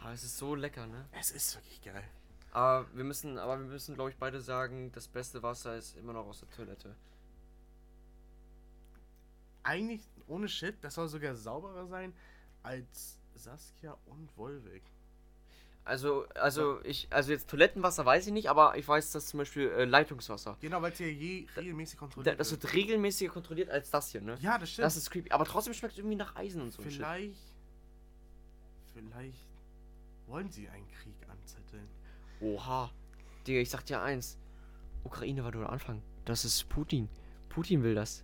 aber 0.00 0.12
es 0.12 0.24
ist 0.24 0.36
so 0.36 0.54
lecker, 0.54 0.86
ne? 0.86 1.06
Es 1.18 1.30
ist 1.30 1.56
wirklich 1.56 1.80
geil. 1.82 2.04
Aber 2.50 2.86
wir 2.92 3.04
müssen, 3.04 3.38
aber 3.38 3.58
wir 3.58 3.66
müssen, 3.66 3.94
glaube 3.94 4.10
ich, 4.10 4.16
beide 4.16 4.40
sagen, 4.40 4.90
das 4.92 5.08
beste 5.08 5.42
Wasser 5.42 5.76
ist 5.76 5.96
immer 5.96 6.12
noch 6.12 6.26
aus 6.26 6.40
der 6.40 6.50
Toilette. 6.50 6.94
Eigentlich, 9.62 10.02
ohne 10.26 10.48
Shit, 10.48 10.82
das 10.82 10.94
soll 10.94 11.08
sogar 11.08 11.34
sauberer 11.34 11.86
sein 11.86 12.12
als 12.62 13.18
Saskia 13.34 13.96
und 14.06 14.36
Volvic. 14.36 14.82
Also, 15.84 16.26
also 16.36 16.80
ich, 16.84 17.08
also 17.10 17.32
jetzt 17.32 17.50
Toilettenwasser 17.50 18.06
weiß 18.06 18.28
ich 18.28 18.32
nicht, 18.32 18.48
aber 18.48 18.76
ich 18.76 18.86
weiß, 18.86 19.10
dass 19.10 19.26
zum 19.26 19.38
Beispiel 19.38 19.68
äh, 19.68 19.84
Leitungswasser. 19.84 20.56
Genau, 20.60 20.80
weil 20.80 20.92
es 20.92 21.00
ja 21.00 21.06
je 21.06 21.46
regelmäßig 21.56 21.98
kontrolliert 21.98 22.38
das 22.38 22.52
wird 22.52 22.72
regelmäßiger 22.72 23.32
kontrolliert 23.32 23.68
als 23.68 23.90
das 23.90 24.10
hier, 24.10 24.20
ne? 24.20 24.38
Ja, 24.40 24.58
das 24.58 24.70
stimmt. 24.70 24.86
Das 24.86 24.96
ist 24.96 25.10
creepy. 25.10 25.32
Aber 25.32 25.44
trotzdem 25.44 25.74
schmeckt 25.74 25.94
es 25.94 25.98
irgendwie 25.98 26.16
nach 26.16 26.36
Eisen 26.36 26.62
und 26.62 26.72
so. 26.72 26.82
vielleicht. 26.82 27.52
Vielleicht 28.94 29.48
wollen 30.26 30.50
sie 30.50 30.68
einen 30.68 30.86
Krieg 30.88 31.16
anzetteln. 31.28 31.88
Oha. 32.40 32.90
Digga, 33.46 33.58
ich 33.58 33.70
sag 33.70 33.84
dir 33.84 34.00
eins. 34.00 34.38
Ukraine 35.02 35.42
war 35.42 35.50
nur 35.50 35.62
der 35.62 35.72
Anfang. 35.72 36.00
Das 36.24 36.44
ist 36.44 36.68
Putin. 36.68 37.08
Putin 37.48 37.82
will 37.82 37.94
das. 37.94 38.22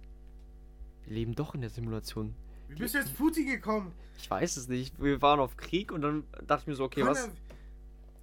Wir 1.08 1.14
leben 1.16 1.34
doch 1.34 1.54
in 1.54 1.62
der 1.62 1.70
Simulation. 1.70 2.34
Wie 2.68 2.74
bist 2.74 2.94
du 2.94 2.98
jetzt 2.98 3.16
Putin 3.16 3.46
gekommen? 3.46 3.92
Ich 4.18 4.30
weiß 4.30 4.58
es 4.58 4.68
nicht. 4.68 5.02
Wir 5.02 5.22
waren 5.22 5.40
auf 5.40 5.56
Krieg 5.56 5.90
und 5.90 6.02
dann 6.02 6.24
dachte 6.46 6.64
ich 6.64 6.66
mir 6.66 6.74
so, 6.74 6.84
okay, 6.84 7.02
was? 7.02 7.22
Connor, 7.22 7.36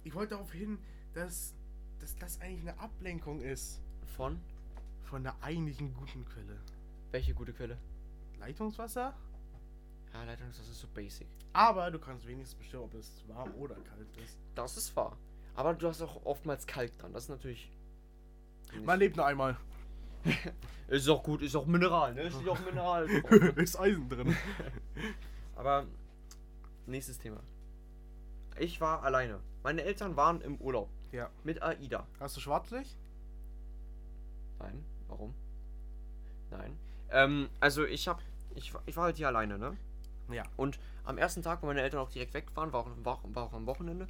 Ich 0.04 0.14
wollte 0.14 0.30
darauf 0.34 0.52
hin, 0.52 0.78
dass, 1.12 1.52
dass 1.98 2.14
das 2.14 2.40
eigentlich 2.40 2.60
eine 2.60 2.78
Ablenkung 2.78 3.40
ist 3.40 3.80
Von? 4.16 4.38
von 5.02 5.24
der 5.24 5.34
eigentlichen 5.42 5.94
guten 5.94 6.24
Quelle. 6.26 6.60
Welche 7.10 7.34
gute 7.34 7.52
Quelle? 7.52 7.76
Leitungswasser? 8.38 9.16
Ja, 10.12 10.22
Leitungswasser 10.24 10.70
ist 10.70 10.80
so 10.80 10.86
basic. 10.94 11.26
Aber 11.54 11.90
du 11.90 11.98
kannst 11.98 12.24
wenigstens 12.28 12.56
bestimmen, 12.56 12.84
ob 12.84 12.94
es 12.94 13.24
warm 13.26 13.52
oder 13.56 13.74
kalt 13.74 14.16
ist. 14.24 14.38
Das 14.54 14.76
ist 14.76 14.94
wahr. 14.94 15.18
Aber 15.56 15.74
du 15.74 15.88
hast 15.88 16.02
auch 16.02 16.24
oftmals 16.24 16.68
Kalk 16.68 16.96
dran. 16.98 17.12
Das 17.12 17.24
ist 17.24 17.30
natürlich. 17.30 17.68
Man 18.84 19.00
lebt 19.00 19.16
nur 19.16 19.26
einmal. 19.26 19.56
Ist 20.88 21.08
auch 21.08 21.22
gut, 21.24 21.42
ist 21.42 21.56
auch 21.56 21.66
Mineral, 21.66 22.14
ne? 22.14 22.30
Steht 22.30 22.48
auch 22.48 22.60
Mineral. 22.64 23.08
drauf. 23.08 23.30
ist 23.56 23.76
Eisen 23.78 24.08
drin. 24.08 24.36
Aber 25.56 25.84
nächstes 26.86 27.18
Thema. 27.18 27.40
Ich 28.58 28.80
war 28.80 29.02
alleine. 29.02 29.40
Meine 29.64 29.82
Eltern 29.82 30.14
waren 30.16 30.40
im 30.42 30.56
Urlaub 30.60 30.88
Ja. 31.10 31.28
mit 31.42 31.60
AIDA. 31.60 32.06
Hast 32.20 32.36
du 32.36 32.40
Schwarzlicht? 32.40 32.96
Nein, 34.60 34.84
warum? 35.08 35.34
Nein. 36.50 36.78
Ähm, 37.10 37.48
also 37.60 37.84
ich 37.84 38.06
hab. 38.08 38.22
Ich, 38.54 38.72
war- 38.72 38.82
ich 38.86 38.96
war 38.96 39.04
halt 39.04 39.16
hier 39.16 39.26
alleine, 39.26 39.58
ne? 39.58 39.76
Ja. 40.30 40.44
Und 40.56 40.78
am 41.04 41.18
ersten 41.18 41.42
Tag, 41.42 41.62
wo 41.62 41.66
meine 41.66 41.82
Eltern 41.82 42.00
auch 42.00 42.10
direkt 42.10 42.32
weg 42.34 42.46
waren, 42.54 42.72
war 42.72 42.80
auch, 42.80 42.90
war, 43.02 43.20
war 43.34 43.42
auch 43.44 43.52
am 43.52 43.66
Wochenende. 43.66 44.06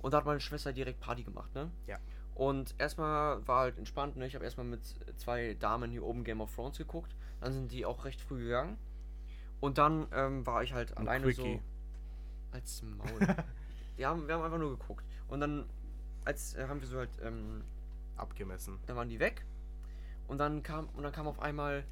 Und 0.00 0.12
da 0.14 0.18
hat 0.18 0.26
meine 0.26 0.40
Schwester 0.40 0.72
direkt 0.72 1.00
Party 1.00 1.22
gemacht, 1.24 1.52
ne? 1.54 1.70
Ja. 1.86 1.98
Und 2.34 2.74
erstmal 2.78 3.46
war 3.46 3.60
halt 3.60 3.78
entspannt, 3.78 4.16
ne? 4.16 4.26
Ich 4.26 4.34
habe 4.34 4.44
erstmal 4.44 4.66
mit 4.66 4.80
zwei 5.16 5.54
Damen 5.54 5.90
hier 5.90 6.04
oben 6.04 6.24
Game 6.24 6.40
of 6.40 6.54
Thrones 6.54 6.78
geguckt. 6.78 7.14
Dann 7.40 7.52
sind 7.52 7.70
die 7.70 7.84
auch 7.84 8.04
recht 8.04 8.20
früh 8.20 8.44
gegangen. 8.44 8.78
Und 9.60 9.78
dann 9.78 10.06
ähm, 10.12 10.46
war 10.46 10.62
ich 10.62 10.72
halt 10.72 10.96
Ein 10.96 11.06
alleine 11.06 11.32
so. 11.32 11.42
Quickie. 11.42 11.60
Als 12.52 12.82
Maul. 12.82 13.20
wir, 13.96 14.08
haben, 14.08 14.26
wir 14.26 14.34
haben 14.34 14.42
einfach 14.42 14.58
nur 14.58 14.70
geguckt. 14.70 15.04
Und 15.28 15.40
dann 15.40 15.66
als 16.24 16.54
äh, 16.54 16.66
haben 16.66 16.80
wir 16.80 16.88
so 16.88 16.98
halt, 16.98 17.10
ähm, 17.22 17.62
Abgemessen. 18.16 18.78
dann 18.86 18.96
waren 18.96 19.08
die 19.08 19.20
weg. 19.20 19.44
Und 20.28 20.38
dann 20.38 20.62
kam, 20.62 20.88
und 20.90 21.02
dann 21.02 21.12
kam 21.12 21.26
auf 21.26 21.40
einmal, 21.40 21.84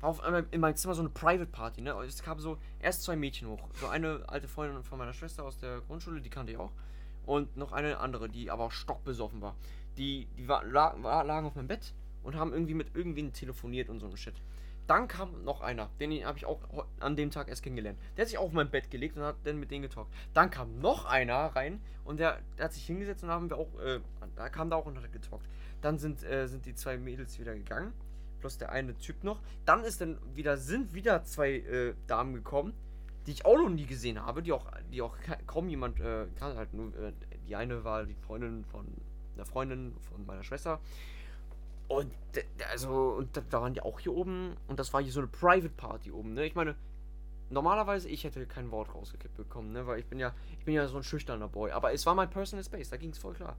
war 0.00 0.10
auf 0.10 0.20
einmal 0.20 0.46
in 0.50 0.60
meinem 0.60 0.76
Zimmer 0.76 0.94
so 0.94 1.02
eine 1.02 1.10
Private 1.10 1.46
Party, 1.46 1.80
ne? 1.80 1.92
Es 2.04 2.22
kamen 2.22 2.40
so 2.40 2.58
erst 2.80 3.02
zwei 3.02 3.16
Mädchen 3.16 3.48
hoch. 3.48 3.68
So 3.74 3.86
eine 3.88 4.24
alte 4.26 4.48
Freundin 4.48 4.82
von 4.82 4.98
meiner 4.98 5.12
Schwester 5.12 5.44
aus 5.44 5.58
der 5.58 5.80
Grundschule, 5.82 6.20
die 6.20 6.30
kannte 6.30 6.52
ich 6.52 6.58
auch. 6.58 6.72
Und 7.28 7.58
noch 7.58 7.72
eine 7.72 7.98
andere, 7.98 8.30
die 8.30 8.50
aber 8.50 8.64
auch 8.64 8.72
stockbesoffen 8.72 9.42
war. 9.42 9.54
Die, 9.98 10.28
die 10.38 10.48
war, 10.48 10.64
la, 10.64 10.94
war, 11.02 11.24
lagen 11.24 11.46
auf 11.46 11.56
meinem 11.56 11.68
Bett 11.68 11.92
und 12.22 12.36
haben 12.36 12.54
irgendwie 12.54 12.72
mit 12.72 12.96
irgendwen 12.96 13.34
telefoniert 13.34 13.90
und 13.90 14.00
so 14.00 14.06
ein 14.06 14.16
Shit. 14.16 14.40
Dann 14.86 15.08
kam 15.08 15.44
noch 15.44 15.60
einer, 15.60 15.90
den 16.00 16.24
habe 16.24 16.38
ich 16.38 16.46
auch 16.46 16.62
an 17.00 17.16
dem 17.16 17.30
Tag 17.30 17.48
erst 17.48 17.62
kennengelernt. 17.62 17.98
Der 18.16 18.22
hat 18.22 18.30
sich 18.30 18.38
auf 18.38 18.50
mein 18.52 18.70
Bett 18.70 18.90
gelegt 18.90 19.18
und 19.18 19.24
hat 19.24 19.36
dann 19.44 19.60
mit 19.60 19.70
denen 19.70 19.82
getalkt. 19.82 20.10
Dann 20.32 20.48
kam 20.48 20.80
noch 20.80 21.04
einer 21.04 21.34
rein 21.34 21.82
und 22.06 22.18
der, 22.18 22.38
der 22.56 22.64
hat 22.64 22.72
sich 22.72 22.86
hingesetzt 22.86 23.22
und 23.22 23.28
haben 23.28 23.50
wir 23.50 23.58
auch, 23.58 23.78
äh, 23.78 24.00
da 24.34 24.48
kam 24.48 24.70
da 24.70 24.76
auch 24.76 24.86
und 24.86 24.96
hat 24.96 25.12
getalkt. 25.12 25.46
Dann 25.82 25.98
sind, 25.98 26.24
äh, 26.24 26.48
sind 26.48 26.64
die 26.64 26.74
zwei 26.74 26.96
Mädels 26.96 27.38
wieder 27.38 27.54
gegangen, 27.54 27.92
plus 28.40 28.56
der 28.56 28.72
eine 28.72 28.96
Typ 28.96 29.22
noch. 29.22 29.42
Dann 29.66 29.84
ist 29.84 30.00
dann 30.00 30.16
wieder, 30.34 30.56
sind 30.56 30.94
wieder 30.94 31.24
zwei 31.24 31.56
äh, 31.56 31.94
Damen 32.06 32.32
gekommen, 32.32 32.72
die 33.28 33.32
ich 33.32 33.44
auch 33.44 33.58
noch 33.58 33.68
nie 33.68 33.84
gesehen 33.84 34.18
habe, 34.24 34.42
die 34.42 34.52
auch, 34.52 34.64
die 34.90 35.02
auch 35.02 35.14
ka- 35.20 35.36
kaum 35.46 35.68
jemand 35.68 36.00
äh, 36.00 36.26
kann. 36.36 36.56
Halt 36.56 36.72
nur, 36.72 36.96
äh, 36.96 37.12
die 37.46 37.56
eine 37.56 37.84
war 37.84 38.06
die 38.06 38.14
Freundin 38.14 38.64
von 38.64 38.86
einer 39.34 39.44
Freundin 39.44 39.94
von 40.00 40.24
meiner 40.24 40.42
Schwester. 40.42 40.80
Und 41.88 42.10
also, 42.72 43.10
und 43.18 43.36
da 43.36 43.60
waren 43.60 43.74
die 43.74 43.82
auch 43.82 44.00
hier 44.00 44.14
oben 44.14 44.56
und 44.66 44.78
das 44.78 44.94
war 44.94 45.02
hier 45.02 45.12
so 45.12 45.20
eine 45.20 45.28
Private 45.28 45.68
Party 45.68 46.10
oben, 46.10 46.32
ne? 46.32 46.46
Ich 46.46 46.54
meine, 46.54 46.74
normalerweise 47.50 48.08
ich 48.08 48.24
hätte 48.24 48.46
kein 48.46 48.70
Wort 48.70 48.94
rausgekippt 48.94 49.36
bekommen, 49.36 49.72
ne? 49.72 49.86
Weil 49.86 49.98
ich 49.98 50.06
bin 50.06 50.18
ja, 50.18 50.34
ich 50.58 50.64
bin 50.64 50.72
ja 50.72 50.88
so 50.88 50.96
ein 50.96 51.02
schüchterner 51.02 51.48
Boy. 51.48 51.70
Aber 51.72 51.92
es 51.92 52.06
war 52.06 52.14
mein 52.14 52.30
Personal 52.30 52.64
Space, 52.64 52.88
da 52.88 52.96
ging 52.96 53.10
es 53.10 53.18
voll 53.18 53.34
klar. 53.34 53.58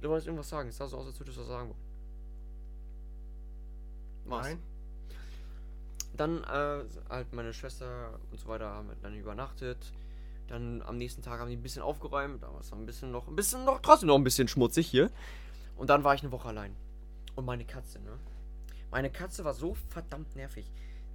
Du 0.00 0.08
wolltest 0.08 0.26
irgendwas 0.26 0.48
sagen, 0.48 0.68
es 0.68 0.76
sah 0.76 0.88
so 0.88 0.96
aus, 0.96 1.06
als 1.06 1.20
würdest 1.20 1.36
du 1.38 1.42
was 1.42 1.48
sagen 1.48 1.68
wollen. 1.68 1.78
Was? 4.24 4.46
Nein. 4.48 4.58
Dann 6.18 6.42
äh, 6.44 6.84
halt 7.08 7.32
meine 7.32 7.54
Schwester 7.54 8.18
und 8.30 8.38
so 8.38 8.48
weiter 8.48 8.68
haben 8.68 8.90
dann 9.02 9.14
übernachtet. 9.14 9.78
Dann 10.48 10.82
am 10.82 10.98
nächsten 10.98 11.22
Tag 11.22 11.38
haben 11.38 11.48
die 11.48 11.56
ein 11.56 11.62
bisschen 11.62 11.82
aufgeräumt, 11.82 12.42
aber 12.42 12.58
es 12.58 12.72
war 12.72 12.78
ein 12.78 12.86
bisschen 12.86 13.12
noch, 13.12 13.28
ein 13.28 13.36
bisschen 13.36 13.64
noch, 13.64 13.80
trotzdem 13.80 14.08
noch 14.08 14.16
ein 14.16 14.24
bisschen 14.24 14.48
schmutzig 14.48 14.88
hier. 14.88 15.10
Und 15.76 15.90
dann 15.90 16.02
war 16.02 16.14
ich 16.14 16.22
eine 16.22 16.32
Woche 16.32 16.48
allein. 16.48 16.74
Und 17.36 17.44
meine 17.44 17.64
Katze, 17.64 18.00
ne? 18.00 18.18
Meine 18.90 19.10
Katze 19.10 19.44
war 19.44 19.54
so 19.54 19.74
verdammt 19.90 20.34
nervig. 20.34 20.68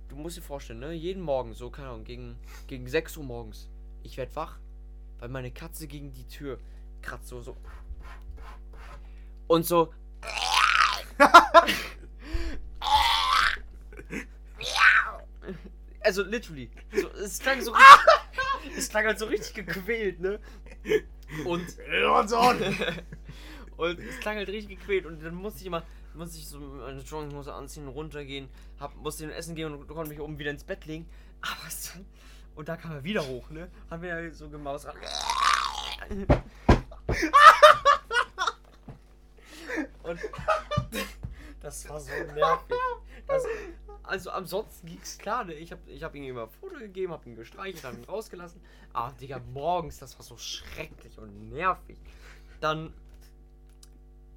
Du 0.08 0.16
musst 0.16 0.38
dir 0.38 0.42
vorstellen, 0.42 0.80
ne? 0.80 0.94
Jeden 0.94 1.22
Morgen, 1.22 1.54
so, 1.54 1.70
keine 1.70 1.90
Ahnung, 1.90 2.06
gegen, 2.06 2.38
gegen 2.68 2.88
6 2.88 3.18
Uhr 3.18 3.26
morgens. 3.26 3.68
Ich 4.04 4.16
werd 4.16 4.34
wach, 4.38 4.58
weil 5.20 5.28
meine 5.28 5.52
Katze 5.52 5.88
gegen 5.88 6.14
die 6.14 6.28
Tür 6.28 6.60
kratzt, 7.02 7.28
so, 7.28 7.42
so. 7.42 7.58
Und 9.48 9.66
so. 9.66 9.94
Also 16.04 16.24
literally. 16.24 16.70
So, 16.92 17.08
es 17.10 17.40
klang 17.40 17.62
so 17.62 17.72
richtig. 18.64 18.78
es 18.78 18.90
klang 18.90 19.06
halt 19.06 19.20
so 19.20 19.26
richtig 19.26 19.66
gequält, 19.66 20.20
ne? 20.20 20.40
Und. 21.46 21.62
und 23.78 24.00
es 24.00 24.20
klang 24.20 24.38
halt 24.38 24.50
richtig 24.50 24.80
gequält. 24.80 25.06
Und 25.06 25.24
dann 25.24 25.36
musste 25.36 25.62
ich 25.62 25.68
immer. 25.68 25.84
Musste 26.14 26.38
ich 26.38 26.48
so 26.48 26.60
meine 26.60 27.02
Jogginghose 27.02 27.52
anziehen, 27.52 27.88
runtergehen, 27.88 28.48
hab, 28.80 28.96
musste 28.98 29.24
ihm 29.24 29.32
Essen 29.32 29.56
gehen 29.56 29.74
und 29.74 29.88
konnte 29.88 30.12
mich 30.12 30.20
oben 30.20 30.38
wieder 30.38 30.52
ins 30.52 30.64
Bett 30.64 30.86
legen. 30.86 31.10
Aber 31.42 31.68
es, 31.68 31.92
und 32.56 32.70
da 32.70 32.78
kam 32.78 32.92
er 32.92 33.04
wieder 33.04 33.26
hoch, 33.26 33.50
ne? 33.50 33.68
Haben 33.90 34.04
wir 34.04 34.22
ja 34.22 34.32
so 34.32 34.48
gemaust. 34.48 34.88
Und 40.04 40.20
das 41.62 41.90
war 41.90 42.00
so 42.00 42.12
nervig. 42.12 42.78
Das, 43.28 43.44
also 44.04 44.32
ansonsten 44.32 44.88
ging's 44.88 45.18
klar, 45.18 45.46
ne? 45.46 45.54
Ich 45.54 45.72
hab, 45.72 45.80
ich 45.88 46.04
hab 46.04 46.14
ihm 46.16 46.24
immer 46.24 46.44
ein 46.44 46.50
Foto 46.50 46.78
gegeben, 46.78 47.14
hab 47.14 47.26
ihn 47.26 47.36
gestreichelt, 47.36 47.84
hab 47.84 47.94
ihn 47.94 48.04
rausgelassen. 48.04 48.62
Aber 48.92 49.14
Digga, 49.14 49.40
morgens, 49.54 50.00
das 50.00 50.18
war 50.18 50.24
so 50.24 50.38
schrecklich 50.38 51.18
und 51.18 51.52
nervig. 51.52 51.98
Dann 52.60 52.94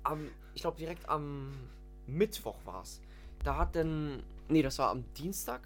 am, 0.05 0.31
ich 0.55 0.63
glaube 0.63 0.79
direkt 0.79 1.09
am 1.09 1.53
Mittwoch 2.07 2.59
war's. 2.65 3.01
Da 3.43 3.57
hat 3.59 3.75
denn, 3.75 4.23
nee, 4.49 4.63
das 4.63 4.79
war 4.79 4.91
am 4.91 5.05
Dienstag. 5.15 5.61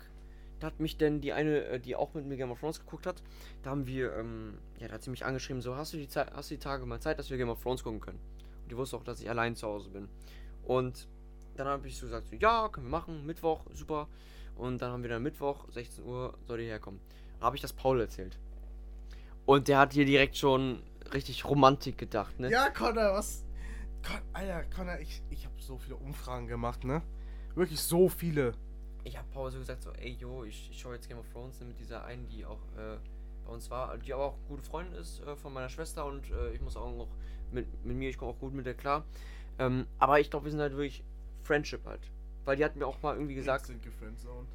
Da 0.60 0.68
hat 0.68 0.80
mich 0.80 0.96
denn 0.96 1.20
die 1.20 1.32
eine, 1.32 1.64
äh, 1.64 1.80
die 1.80 1.96
auch 1.96 2.14
mit 2.14 2.26
mir 2.26 2.36
Game 2.36 2.50
of 2.50 2.60
Thrones 2.60 2.80
geguckt 2.80 3.06
hat, 3.06 3.22
da 3.62 3.70
haben 3.70 3.86
wir, 3.86 4.14
ähm, 4.16 4.58
ja, 4.78 4.88
da 4.88 4.94
hat 4.94 5.02
sie 5.02 5.10
mich 5.10 5.24
angeschrieben, 5.24 5.62
so, 5.62 5.76
hast 5.76 5.92
du 5.92 5.96
die 5.96 6.08
Zeit, 6.08 6.32
hast 6.34 6.50
du 6.50 6.54
die 6.54 6.60
Tage 6.60 6.84
mal 6.84 7.00
Zeit, 7.00 7.18
dass 7.18 7.30
wir 7.30 7.38
Game 7.38 7.48
of 7.48 7.62
Thrones 7.62 7.82
gucken 7.82 8.00
können? 8.00 8.20
Und 8.62 8.70
die 8.70 8.76
wusste 8.76 8.96
auch, 8.96 9.04
dass 9.04 9.20
ich 9.20 9.28
allein 9.30 9.56
zu 9.56 9.66
Hause 9.66 9.88
bin. 9.90 10.08
Und 10.64 11.08
dann 11.60 11.68
habe 11.68 11.86
ich 11.88 11.96
so 11.96 12.06
gesagt, 12.06 12.28
so, 12.28 12.36
ja, 12.36 12.68
können 12.68 12.86
wir 12.86 12.90
machen, 12.90 13.26
Mittwoch, 13.26 13.60
super. 13.72 14.08
Und 14.56 14.80
dann 14.80 14.92
haben 14.92 15.02
wir 15.02 15.10
dann 15.10 15.22
Mittwoch, 15.22 15.66
16 15.70 16.04
Uhr, 16.04 16.36
soll 16.46 16.58
die 16.58 16.64
herkommen. 16.64 17.00
Da 17.38 17.46
habe 17.46 17.56
ich 17.56 17.62
das 17.62 17.72
Paul 17.72 18.00
erzählt. 18.00 18.38
Und 19.46 19.68
der 19.68 19.78
hat 19.78 19.92
hier 19.92 20.04
direkt 20.04 20.36
schon 20.36 20.82
richtig 21.12 21.44
Romantik 21.44 21.98
gedacht, 21.98 22.38
ne? 22.38 22.50
Ja, 22.50 22.70
Connor, 22.70 23.14
was? 23.14 23.44
Con 24.06 24.20
Alter, 24.32 24.64
Connor, 24.74 24.98
ich, 25.00 25.22
ich 25.30 25.44
habe 25.44 25.54
so 25.58 25.78
viele 25.78 25.96
Umfragen 25.96 26.46
gemacht, 26.46 26.84
ne? 26.84 27.02
Wirklich 27.54 27.80
so 27.80 28.08
viele. 28.08 28.52
Ich 29.04 29.16
habe 29.16 29.26
Paul 29.32 29.50
so 29.50 29.58
gesagt, 29.58 29.82
so, 29.82 29.90
ey, 29.92 30.16
yo, 30.18 30.44
ich, 30.44 30.70
ich 30.70 30.78
schaue 30.78 30.94
jetzt 30.94 31.08
Game 31.08 31.18
of 31.18 31.28
Thrones 31.32 31.60
ne, 31.60 31.66
mit 31.66 31.78
dieser 31.78 32.04
einen, 32.04 32.26
die 32.28 32.44
auch 32.44 32.60
äh, 32.76 32.96
bei 33.46 33.52
uns 33.52 33.70
war, 33.70 33.96
die 33.98 34.12
aber 34.12 34.24
auch 34.24 34.38
gute 34.48 34.62
Freundin 34.62 34.94
ist 34.94 35.20
äh, 35.20 35.36
von 35.36 35.52
meiner 35.52 35.68
Schwester 35.68 36.06
und 36.06 36.30
äh, 36.30 36.52
ich 36.52 36.60
muss 36.60 36.76
auch 36.76 36.94
noch 36.94 37.08
mit, 37.50 37.66
mit 37.84 37.96
mir, 37.96 38.10
ich 38.10 38.18
komme 38.18 38.30
auch 38.30 38.38
gut 38.38 38.54
mit 38.54 38.66
der 38.66 38.74
klar. 38.74 39.04
Ähm, 39.58 39.86
aber 39.98 40.20
ich 40.20 40.30
glaube, 40.30 40.46
wir 40.46 40.50
sind 40.50 40.60
halt 40.60 40.72
wirklich 40.72 41.02
Friendship 41.50 41.84
halt. 41.84 42.00
Weil 42.44 42.56
die 42.56 42.64
hat 42.64 42.76
mir 42.76 42.86
auch 42.86 43.02
mal 43.02 43.14
irgendwie 43.14 43.34
gesagt, 43.34 43.68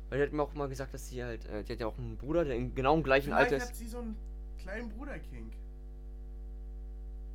weil 0.10 0.18
die 0.18 0.24
hat 0.24 0.32
mir 0.32 0.42
auch 0.42 0.54
mal 0.54 0.70
gesagt, 0.70 0.94
dass 0.94 1.10
sie 1.10 1.22
halt, 1.22 1.46
äh, 1.48 1.62
die 1.64 1.74
hat 1.74 1.80
ja 1.82 1.88
auch 1.88 1.98
einen 1.98 2.16
Bruder, 2.16 2.46
der 2.46 2.56
in 2.56 2.74
genau 2.74 2.96
im 2.96 3.04
gleichen 3.04 3.34
Vielleicht 3.34 3.52
Alter 3.54 3.66
hat 3.66 3.72
ist. 3.72 3.80
sie 3.80 3.88
so 3.88 4.00
einen 4.00 4.16
kleinen 4.58 4.90
Bruder 4.90 5.20
King. 5.20 5.52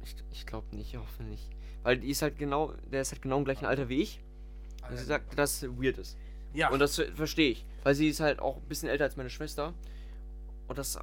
Ich, 0.03 0.17
ich 0.33 0.47
glaube 0.47 0.75
nicht, 0.75 0.95
ich 0.95 0.99
hoffe 0.99 1.23
nicht. 1.25 1.47
Weil 1.83 1.99
die 1.99 2.09
ist 2.09 2.23
halt 2.23 2.39
genau, 2.39 2.73
der 2.91 3.03
ist 3.03 3.13
halt 3.13 3.21
genau 3.21 3.37
im 3.39 3.45
gleichen 3.45 3.67
Alter 3.67 3.91
wie 3.91 4.01
ich. 4.01 4.23
Und 4.89 4.97
sie 4.97 5.05
sagt, 5.05 5.39
dass 5.39 5.63
es 5.63 5.69
weird 5.71 5.99
ist. 5.99 6.17
ja. 6.55 6.71
Und 6.71 6.79
das 6.79 6.97
verstehe 7.15 7.51
ich. 7.51 7.67
Weil 7.83 7.95
sie 7.95 8.09
ist 8.09 8.21
halt 8.21 8.41
auch 8.41 8.57
ein 8.57 8.69
bisschen 8.69 8.89
älter 8.89 9.05
als 9.05 9.17
meine 9.17 9.31
Schwester. 9.31 9.75
Und 10.69 10.79
das, 10.79 10.99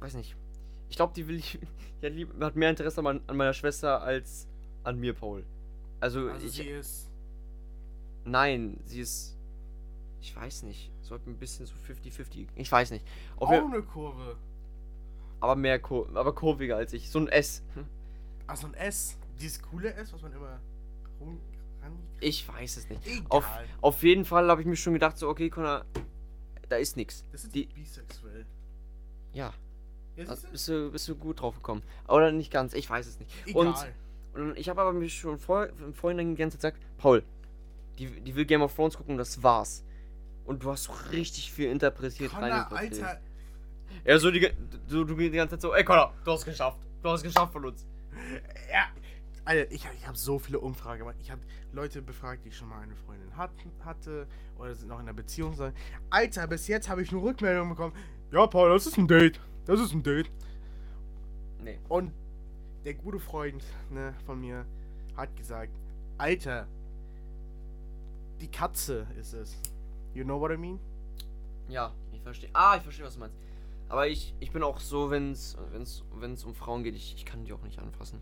weiß 0.00 0.14
nicht. 0.14 0.36
Ich 0.90 0.96
glaube, 0.96 1.14
die 1.14 1.26
will 1.28 1.36
ich. 1.36 1.58
Die 2.02 2.06
hat, 2.06 2.14
lieb, 2.14 2.30
hat 2.40 2.56
mehr 2.56 2.68
Interesse 2.70 3.00
an, 3.00 3.20
an 3.28 3.36
meiner 3.36 3.52
Schwester 3.52 4.02
als 4.02 4.48
an 4.82 4.98
mir, 4.98 5.14
Paul. 5.14 5.44
Also, 6.00 6.28
also 6.28 6.44
ich. 6.44 6.52
sie 6.52 6.64
ist. 6.64 7.11
Nein, 8.24 8.78
sie 8.86 9.00
ist. 9.00 9.36
Ich 10.20 10.34
weiß 10.36 10.62
nicht. 10.64 10.90
So 11.02 11.16
ein 11.16 11.36
bisschen 11.36 11.66
so 11.66 11.74
50-50. 11.88 12.46
Ich 12.54 12.70
weiß 12.70 12.90
nicht. 12.92 13.04
Auch 13.36 13.50
eine 13.50 13.82
Kurve. 13.82 14.36
aber 15.40 15.56
mehr 15.56 15.78
Kur 15.80 16.08
aber 16.14 16.34
kurviger 16.34 16.76
als 16.76 16.92
ich. 16.92 17.10
So 17.10 17.18
ein 17.18 17.28
S. 17.28 17.62
Also 18.46 18.68
ein 18.68 18.74
S. 18.74 19.16
Dieses 19.40 19.60
coole 19.62 19.92
S, 19.94 20.12
was 20.12 20.22
man 20.22 20.32
immer 20.32 20.60
rum. 21.20 21.40
Ich 22.20 22.46
weiß 22.46 22.76
es 22.76 22.88
nicht. 22.88 23.04
Egal. 23.04 23.24
Auf, 23.28 23.44
auf 23.80 24.02
jeden 24.04 24.24
Fall 24.24 24.48
habe 24.48 24.60
ich 24.60 24.66
mir 24.68 24.76
schon 24.76 24.92
gedacht, 24.92 25.18
so, 25.18 25.28
okay, 25.28 25.50
Connor, 25.50 25.84
da 26.68 26.76
ist 26.76 26.96
nichts. 26.96 27.24
das 27.32 27.42
ist 27.42 27.52
die- 27.54 27.66
bisexuell. 27.66 28.46
Ja, 29.32 29.52
Ja, 30.16 30.26
also 30.28 30.46
bist 30.46 30.68
du, 30.68 30.92
bist 30.92 31.08
du 31.08 31.16
gut 31.16 31.40
drauf 31.40 31.56
gekommen. 31.56 31.82
Oder 32.06 32.30
nicht 32.30 32.52
ganz, 32.52 32.74
ich 32.74 32.88
weiß 32.88 33.06
es 33.08 33.18
nicht. 33.18 33.28
Egal. 33.46 33.66
Und 33.66 34.40
Und 34.40 34.56
ich 34.56 34.68
habe 34.68 34.80
aber 34.80 34.92
mir 34.92 35.08
schon 35.08 35.38
vor, 35.40 35.66
im 35.80 35.92
Vorhinein 35.92 36.30
die 36.30 36.40
ganze 36.40 36.58
Zeit 36.58 36.74
gesagt, 36.74 36.86
Paul, 36.98 37.24
die, 38.06 38.20
die 38.20 38.34
will 38.34 38.44
Game 38.44 38.62
of 38.62 38.74
Thrones 38.74 38.96
gucken 38.96 39.12
und 39.14 39.18
das 39.18 39.42
war's. 39.42 39.84
Und 40.44 40.62
du 40.62 40.70
hast 40.70 40.84
so 40.84 40.92
richtig 41.12 41.52
viel 41.52 41.70
interpretiert 41.70 42.30
Connor, 42.32 42.48
reininterpretiert. 42.50 43.04
Alter. 43.04 43.20
Er 44.04 44.18
so 44.18 44.30
die, 44.30 44.40
ge- 44.40 44.54
du, 44.88 45.04
die 45.04 45.30
ganze 45.30 45.54
Zeit 45.56 45.62
so, 45.62 45.74
ey 45.74 45.84
Connor, 45.84 46.12
du 46.24 46.32
hast 46.32 46.44
geschafft. 46.44 46.78
Du 47.02 47.08
hast 47.08 47.22
geschafft 47.22 47.52
von 47.52 47.64
uns. 47.66 47.86
Ja. 48.72 48.86
Alter, 49.44 49.70
ich, 49.72 49.84
ich 49.98 50.06
habe 50.06 50.16
so 50.16 50.38
viele 50.38 50.60
Umfragen 50.60 51.00
gemacht. 51.00 51.16
Ich 51.20 51.30
habe 51.30 51.40
Leute 51.72 52.00
befragt, 52.02 52.44
die 52.44 52.52
schon 52.52 52.68
mal 52.68 52.80
eine 52.80 52.94
Freundin 52.94 53.36
hatten, 53.36 53.72
hatte 53.84 54.26
oder 54.58 54.74
sind 54.74 54.88
noch 54.88 54.96
in 55.00 55.02
einer 55.02 55.12
Beziehung 55.14 55.54
sind. 55.54 55.74
Alter, 56.10 56.46
bis 56.46 56.68
jetzt 56.68 56.88
habe 56.88 57.02
ich 57.02 57.10
nur 57.10 57.22
Rückmeldungen 57.22 57.70
bekommen. 57.70 57.94
Ja, 58.30 58.46
Paul, 58.46 58.70
das 58.70 58.86
ist 58.86 58.98
ein 58.98 59.08
Date. 59.08 59.40
Das 59.66 59.80
ist 59.80 59.92
ein 59.92 60.02
Date. 60.02 60.30
Nee. 61.62 61.78
Und 61.88 62.12
der 62.84 62.94
gute 62.94 63.18
Freund 63.20 63.62
ne, 63.90 64.14
von 64.26 64.40
mir 64.40 64.64
hat 65.16 65.34
gesagt, 65.36 65.72
Alter, 66.18 66.66
die 68.42 68.50
Katze 68.50 69.06
ist 69.18 69.32
es. 69.32 69.56
You 70.14 70.24
know 70.24 70.38
what 70.38 70.50
I 70.50 70.56
mean? 70.56 70.78
Ja, 71.68 71.92
ich 72.12 72.20
verstehe. 72.20 72.50
Ah, 72.52 72.76
ich 72.76 72.82
verstehe, 72.82 73.06
was 73.06 73.14
du 73.14 73.20
meinst. 73.20 73.36
Aber 73.88 74.08
ich, 74.08 74.34
ich 74.40 74.50
bin 74.50 74.62
auch 74.62 74.80
so, 74.80 75.10
wenn's, 75.10 75.56
wenn's, 75.70 76.04
wenn's 76.14 76.44
um 76.44 76.54
Frauen 76.54 76.82
geht, 76.82 76.94
ich, 76.94 77.14
ich 77.14 77.24
kann 77.24 77.44
die 77.44 77.52
auch 77.52 77.62
nicht 77.62 77.78
anfassen. 77.78 78.20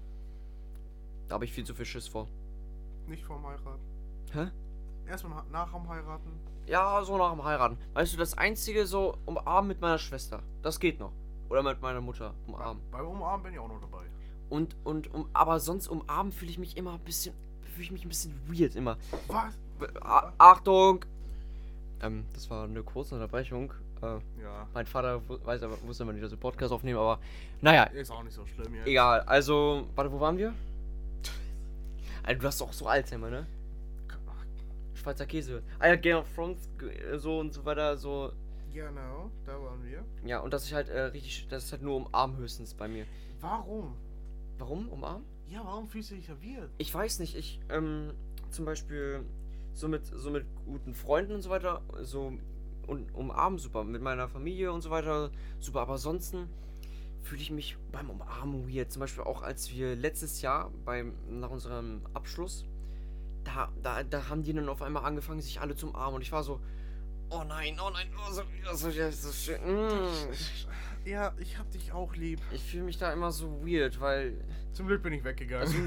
Da 1.29 1.35
habe 1.35 1.45
ich 1.45 1.53
viel 1.53 1.65
zu 1.65 1.75
viel 1.75 1.87
Schiss 1.87 2.09
vor. 2.09 2.29
Nicht 3.07 3.25
vorm 3.25 3.47
Heiraten. 3.47 3.81
Hä? 4.33 4.51
Erstmal 5.09 5.33
nach, 5.33 5.49
nach 5.51 5.73
dem 5.73 5.89
Heiraten. 5.89 6.31
Ja, 6.67 7.03
so 7.03 7.17
nach 7.17 7.31
dem 7.33 7.43
Heiraten. 7.45 7.79
Weißt 7.95 8.13
du, 8.13 8.19
das 8.19 8.37
einzige 8.37 8.87
so 8.87 9.17
umarmen 9.27 9.69
mit 9.69 9.81
meiner 9.81 9.99
Schwester. 9.99 10.43
Das 10.63 10.79
geht 10.79 11.01
noch. 11.01 11.13
Oder 11.49 11.63
mit 11.63 11.81
meiner 11.81 12.01
Mutter 12.01 12.35
umarmen. 12.47 12.83
Beim 12.91 13.07
Umarmen 13.07 13.45
bin 13.45 13.55
ich 13.55 13.59
auch 13.59 13.69
noch 13.69 13.81
dabei. 13.81 14.05
Und, 14.51 14.77
und, 14.85 15.13
um, 15.15 15.29
aber 15.33 15.61
sonst 15.61 15.89
umarmen 15.89 16.33
fühle 16.33 16.51
ich 16.51 16.59
mich 16.59 16.77
immer 16.77 16.95
ein 16.95 17.01
bisschen, 17.01 17.35
fühle 17.63 17.85
ich 17.85 17.91
mich 17.93 18.05
ein 18.05 18.09
bisschen 18.09 18.35
weird 18.49 18.77
immer. 18.77 18.99
Was? 19.29 19.57
A 20.01 20.33
Achtung! 20.39 21.05
Ähm, 22.03 22.25
das 22.35 22.49
war 22.51 22.65
eine 22.65 22.83
kurze 22.83 23.15
Unterbrechung. 23.15 23.73
Äh, 24.03 24.19
Ja. 24.43 24.67
mein 24.73 24.87
Vater 24.87 25.21
weiß 25.29 25.63
aber, 25.63 25.81
wusste 25.83 26.05
immer 26.05 26.13
nicht, 26.13 26.25
dass 26.25 26.31
wir 26.31 26.39
Podcast 26.39 26.73
aufnehmen, 26.73 26.99
aber 26.99 27.19
naja, 27.61 27.85
Ist 27.85 28.11
auch 28.11 28.23
nicht 28.23 28.33
so 28.35 28.47
schlimm 28.47 28.75
jetzt. 28.75 28.87
egal. 28.87 29.21
Also, 29.23 29.87
warte, 29.95 30.11
wo 30.11 30.19
waren 30.21 30.39
wir? 30.39 30.55
Also, 32.23 32.41
du 32.41 32.47
hast 32.47 32.61
doch 32.61 32.73
so 32.73 32.87
Alzheimer, 32.87 33.31
ne? 33.31 33.47
Schweizer 34.95 35.25
Käse. 35.25 35.63
Ah 35.79 35.89
ja, 35.89 35.97
Game 35.97 36.17
of 36.19 36.27
Thrones, 36.35 36.69
äh, 36.83 37.17
so 37.19 37.39
und 37.41 37.53
so 37.55 37.65
weiter, 37.65 37.97
so. 37.97 38.33
Genau, 38.73 39.31
da 39.47 39.53
waren 39.61 39.83
wir. 39.85 40.05
Ja, 40.25 40.41
und 40.41 40.53
das 40.53 40.65
ist 40.65 40.73
halt 40.75 40.89
äh, 40.91 41.01
richtig, 41.05 41.47
das 41.49 41.65
ist 41.65 41.73
halt 41.73 41.81
nur 41.83 41.97
umarmen 41.97 42.37
höchstens 42.37 42.75
bei 42.75 42.87
mir. 42.87 43.07
Warum? 43.41 43.95
Warum 44.59 44.89
umarmen? 44.91 45.25
Ja, 45.49 45.63
warum 45.65 45.89
fühlst 45.89 46.11
du 46.11 46.17
dich 46.17 46.27
verwirrt? 46.27 46.71
Ich 46.79 46.93
weiß 46.95 47.19
nicht, 47.19 47.35
ich, 47.35 47.61
ähm, 47.71 48.13
zum 48.51 48.67
Beispiel 48.67 49.25
so 49.75 49.89
mit, 49.89 50.07
so 50.07 50.31
mit 50.31 50.47
guten 50.65 50.95
Freunden 50.95 51.35
und 51.35 51.43
so 51.43 51.51
weiter, 51.51 51.83
so 52.03 52.33
und 52.87 53.15
umarmen 53.15 53.59
super, 53.59 53.85
mit 53.85 54.03
meiner 54.03 54.29
Familie 54.29 54.73
und 54.73 54.81
so 54.81 54.91
weiter, 54.91 55.31
super, 55.61 55.83
aber 55.83 55.93
ansonsten 55.93 56.49
fühle 57.23 57.43
ich 57.43 57.51
mich 57.51 57.77
beim 57.93 58.11
Umarmen 58.11 58.69
weird. 58.69 58.91
Zum 58.91 59.01
Beispiel 59.01 59.23
auch 59.23 59.43
als 59.43 59.71
wir 59.71 59.95
letztes 59.95 60.43
Jahr 60.43 60.73
beim, 60.85 61.15
nach 61.29 61.51
unserem 61.51 62.03
Abschluss, 62.15 62.67
da, 63.45 63.71
da, 63.83 64.03
da 64.03 64.29
haben 64.29 64.43
die 64.43 64.53
dann 64.53 64.69
auf 64.69 64.83
einmal 64.83 65.05
angefangen, 65.05 65.41
sich 65.41 65.61
alle 65.61 65.77
zu 65.77 65.89
umarmen 65.89 66.17
und 66.17 66.23
ich 66.23 66.33
war 66.33 66.43
so, 66.43 66.61
oh 67.31 67.45
nein, 67.47 67.79
oh 67.81 67.91
nein, 67.91 68.09
oh 68.17 68.33
so, 68.33 68.43
oh, 68.43 68.75
so, 68.75 68.91
so, 68.91 69.11
so 69.11 69.33
schön. 69.33 69.61
Mm. 69.63 71.09
Ja, 71.09 71.33
ich 71.39 71.59
hab 71.59 71.71
dich 71.71 71.93
auch 71.93 72.15
lieb. 72.15 72.41
Ich 72.53 72.63
fühle 72.63 72.85
mich 72.85 72.99
da 72.99 73.13
immer 73.13 73.31
so 73.33 73.65
weird, 73.65 74.01
weil 74.01 74.37
Zum 74.73 74.87
Glück 74.87 75.03
bin 75.03 75.13
ich 75.13 75.25
weggegangen. 75.25 75.67
Also 75.67 75.79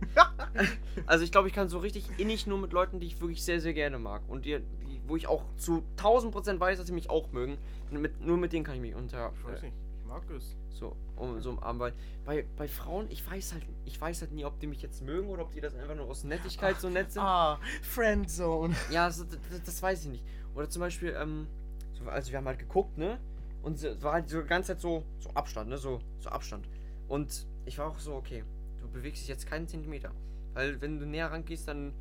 ich 1.22 1.32
glaube, 1.32 1.48
ich 1.48 1.54
kann 1.54 1.68
so 1.68 1.78
richtig 1.78 2.08
innig 2.18 2.46
nur 2.46 2.58
mit 2.58 2.72
Leuten, 2.72 3.00
die 3.00 3.06
ich 3.06 3.20
wirklich 3.20 3.42
sehr, 3.42 3.60
sehr 3.60 3.74
gerne 3.74 3.98
mag. 3.98 4.22
Und 4.28 4.44
die, 4.44 4.58
die 4.58 5.00
wo 5.06 5.16
ich 5.16 5.26
auch 5.26 5.42
zu 5.56 5.82
1000 5.96 6.32
Prozent 6.32 6.60
weiß, 6.60 6.78
dass 6.78 6.86
sie 6.86 6.92
mich 6.92 7.10
auch 7.10 7.32
mögen. 7.32 7.58
Mit, 7.90 8.20
nur 8.20 8.36
mit 8.36 8.52
denen 8.52 8.64
kann 8.64 8.76
ich 8.76 8.80
mich 8.80 8.94
unter... 8.94 9.32
ich 9.36 9.44
weiß 9.44 9.62
Äh, 9.62 9.66
nicht, 9.66 9.74
ich 10.00 10.06
mag 10.06 10.22
es. 10.30 10.56
so, 10.68 10.94
um, 11.16 11.40
so 11.40 11.50
umarmen. 11.50 11.80
Weil 11.80 11.92
bei, 12.24 12.44
bei 12.56 12.68
Frauen, 12.68 13.06
ich 13.10 13.28
weiß 13.28 13.54
halt 13.54 13.64
ich 13.84 14.00
weiß 14.00 14.20
halt 14.20 14.32
nie, 14.32 14.44
ob 14.44 14.60
die 14.60 14.68
mich 14.68 14.82
jetzt 14.82 15.02
mögen 15.02 15.28
oder 15.28 15.42
ob 15.42 15.52
die 15.52 15.60
das 15.60 15.74
einfach 15.74 15.96
nur 15.96 16.06
aus 16.06 16.22
Nettigkeit 16.22 16.80
so 16.80 16.88
nett 16.88 17.10
sind. 17.10 17.22
Ah, 17.22 17.58
Friendzone. 17.82 18.74
Ja, 18.92 19.06
das, 19.08 19.26
das, 19.50 19.62
das 19.64 19.82
weiß 19.82 20.04
ich 20.04 20.10
nicht. 20.10 20.24
Oder 20.54 20.70
zum 20.70 20.80
Beispiel, 20.80 21.16
ähm, 21.20 21.48
so, 21.92 22.08
also 22.08 22.30
wir 22.30 22.38
haben 22.38 22.46
halt 22.46 22.58
geguckt, 22.60 22.96
ne? 22.96 23.18
Und 23.62 23.82
es 23.82 24.02
war 24.02 24.12
halt 24.14 24.28
so 24.28 24.40
die 24.40 24.46
ganze 24.48 24.68
Zeit 24.68 24.80
so, 24.80 25.04
so 25.18 25.30
Abstand, 25.30 25.68
ne? 25.70 25.76
So, 25.78 26.00
so 26.20 26.30
Abstand. 26.30 26.68
Und 27.08 27.46
ich 27.66 27.78
war 27.78 27.88
auch 27.88 27.98
so, 27.98 28.14
okay, 28.14 28.44
bewegst 28.92 29.22
dich 29.22 29.28
jetzt 29.28 29.46
keinen 29.46 29.68
Zentimeter. 29.68 30.10
Weil 30.54 30.80
wenn 30.80 30.98
du 30.98 31.06
näher 31.06 31.30
rangehst, 31.30 31.68
dann, 31.68 31.92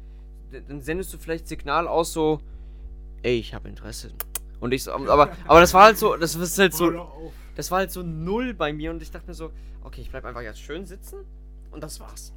dann 0.67 0.82
sendest 0.82 1.13
du 1.13 1.17
vielleicht 1.17 1.47
Signal 1.47 1.88
aus 1.88 2.13
so, 2.13 2.39
ey, 3.23 3.38
ich 3.38 3.54
habe 3.54 3.69
Interesse. 3.69 4.12
Und 4.60 4.73
ich 4.73 4.84
so, 4.84 4.91
aber, 4.91 5.32
aber 5.47 5.60
das 5.60 5.73
war 5.73 5.84
halt 5.84 5.97
so, 5.97 6.15
das 6.15 6.36
ist 6.36 6.58
halt 6.58 6.73
so, 6.73 7.32
das 7.56 7.71
war 7.71 7.80
halt 7.80 7.91
so 7.91 8.04
null 8.04 8.54
bei 8.54 8.73
mir 8.73 8.91
und 8.91 9.02
ich 9.02 9.12
dachte 9.12 9.28
mir 9.28 9.34
so, 9.34 9.52
okay, 9.84 10.02
ich 10.02 10.10
bleib 10.10 10.25
einfach 10.25 10.41
jetzt 10.41 10.60
schön 10.60 10.86
sitzen 10.86 11.19
und 11.71 11.84
das 11.84 11.99
war's. 11.99 12.34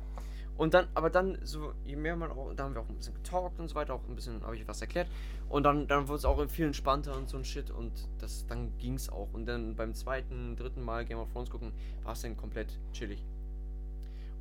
Und 0.57 0.75
dann, 0.75 0.87
aber 0.95 1.11
dann, 1.11 1.38
so, 1.43 1.73
je 1.85 1.97
mehr 1.97 2.15
man 2.15 2.31
auch, 2.31 2.53
da 2.55 2.65
haben 2.65 2.75
wir 2.75 2.83
auch 2.83 2.88
ein 2.88 2.97
bisschen 2.97 3.15
getalkt 3.15 3.59
und 3.59 3.69
so 3.69 3.75
weiter, 3.75 3.95
auch 3.95 4.07
ein 4.09 4.15
bisschen, 4.15 4.43
habe 4.45 4.55
ich 4.55 4.69
was 4.69 4.81
erklärt. 4.81 5.09
Und 5.49 5.65
dann, 5.65 5.87
dann 5.88 6.09
wurde 6.09 6.19
es 6.19 6.25
auch 6.25 6.45
viel 6.49 6.67
entspannter 6.67 7.17
und 7.17 7.29
so 7.29 7.37
ein 7.37 7.45
Shit 7.45 7.71
und 7.71 7.93
das, 8.19 8.47
dann 8.47 8.77
ging's 8.79 9.09
auch. 9.09 9.29
Und 9.33 9.47
dann 9.47 9.75
beim 9.75 9.95
zweiten, 9.95 10.55
dritten 10.57 10.83
Mal 10.83 11.05
Game 11.05 11.19
of 11.19 11.33
Thrones 11.33 11.51
gucken, 11.51 11.73
war 12.05 12.12
es 12.12 12.23
dann 12.23 12.37
komplett 12.37 12.79
chillig. 12.93 13.25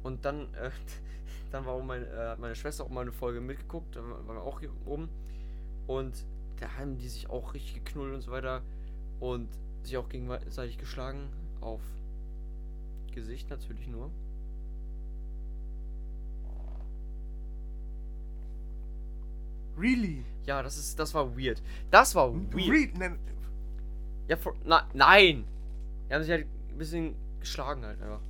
Und 0.03 0.25
dann, 0.25 0.53
äh, 0.55 0.71
dann 1.51 1.65
war 1.65 1.79
meine, 1.81 2.05
äh, 2.05 2.35
meine 2.37 2.55
Schwester 2.55 2.83
auch 2.83 2.89
mal 2.89 3.01
eine 3.01 3.11
Folge 3.11 3.41
mitgeguckt, 3.41 3.95
da 3.95 4.01
waren 4.01 4.27
wir 4.27 4.43
auch 4.43 4.59
hier 4.59 4.71
oben. 4.85 5.09
Und 5.87 6.25
da 6.59 6.77
haben 6.77 6.97
die 6.97 7.09
sich 7.09 7.29
auch 7.29 7.53
richtig 7.53 7.83
geknullt 7.83 8.13
und 8.13 8.21
so 8.21 8.31
weiter. 8.31 8.61
Und 9.19 9.49
sich 9.83 9.97
auch 9.97 10.09
gegenseitig 10.09 10.77
geschlagen. 10.77 11.29
Auf 11.59 11.81
Gesicht 13.13 13.49
natürlich 13.49 13.87
nur. 13.87 14.09
Really? 19.77 20.23
Ja, 20.45 20.61
das 20.61 20.77
ist, 20.77 20.99
das 20.99 21.13
war 21.13 21.37
weird. 21.37 21.61
Das 21.89 22.15
war 22.15 22.33
weird. 22.33 22.99
Re 22.99 23.17
Ja, 24.27 24.37
for, 24.37 24.53
na, 24.63 24.87
nein! 24.93 25.45
Die 26.07 26.13
haben 26.13 26.23
sich 26.23 26.31
halt 26.31 26.45
ein 26.45 26.77
bisschen 26.77 27.15
geschlagen 27.39 27.83
halt 27.85 28.01
einfach. 28.01 28.21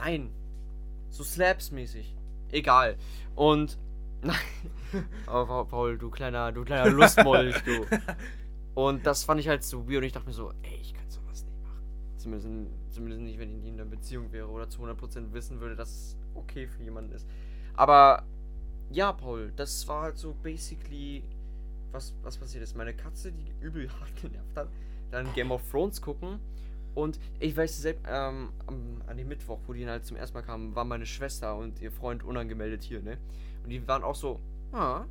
Nein. 0.00 0.30
So 1.10 1.24
Slaps-mäßig. 1.24 2.14
Egal. 2.50 2.96
Und. 3.34 3.78
Nein. 4.22 4.36
Aber 5.26 5.64
Paul- 5.64 5.96
du 5.98 6.10
kleiner, 6.10 6.50
du 6.52 6.64
kleiner 6.64 6.90
Lustmolch, 6.98 7.62
du. 7.62 7.86
Und 8.74 9.06
das 9.06 9.24
fand 9.24 9.40
ich 9.40 9.48
halt 9.48 9.62
so 9.64 9.88
weird 9.88 9.98
und 9.98 10.04
ich 10.04 10.12
dachte 10.12 10.26
mir 10.26 10.32
so, 10.32 10.50
ey, 10.62 10.78
ich 10.80 10.92
kann 10.94 11.08
sowas 11.08 11.44
nicht 11.44 11.62
machen. 11.62 11.82
Zumindest, 12.16 12.46
in, 12.46 12.66
zumindest 12.90 13.22
nicht, 13.22 13.38
wenn 13.38 13.58
ich 13.60 13.64
in 13.66 13.74
einer 13.74 13.84
Beziehung 13.84 14.32
wäre 14.32 14.48
oder 14.48 14.68
zu 14.68 14.82
100% 14.82 15.32
wissen 15.32 15.60
würde, 15.60 15.76
dass 15.76 15.90
es 15.90 16.16
okay 16.34 16.66
für 16.66 16.82
jemanden 16.82 17.12
ist. 17.12 17.26
Aber 17.74 18.24
ja, 18.90 19.12
Paul, 19.12 19.52
das 19.56 19.86
war 19.88 20.02
halt 20.02 20.18
so 20.18 20.34
basically, 20.42 21.22
was, 21.92 22.14
was 22.22 22.36
passiert 22.38 22.64
ist. 22.64 22.76
Meine 22.76 22.94
Katze, 22.94 23.30
die 23.32 23.52
übel 23.60 23.88
hart 24.00 24.14
genervt 24.22 24.56
hat, 24.56 24.68
dann 25.10 25.32
Game 25.34 25.50
of 25.52 25.62
Thrones 25.70 26.00
gucken. 26.02 26.38
Und 26.98 27.20
ich 27.38 27.56
weiß 27.56 27.80
selbst, 27.80 28.04
ähm, 28.08 28.48
am, 28.66 29.02
an 29.06 29.16
dem 29.16 29.28
Mittwoch, 29.28 29.60
wo 29.68 29.72
die 29.72 29.86
halt 29.86 30.04
zum 30.04 30.16
ersten 30.16 30.36
Mal 30.36 30.42
kamen, 30.42 30.74
war 30.74 30.84
meine 30.84 31.06
Schwester 31.06 31.54
und 31.54 31.80
ihr 31.80 31.92
Freund 31.92 32.24
unangemeldet 32.24 32.82
hier, 32.82 33.00
ne? 33.00 33.18
Und 33.62 33.70
die 33.70 33.86
waren 33.86 34.02
auch 34.02 34.16
so, 34.16 34.40
ah, 34.72 35.04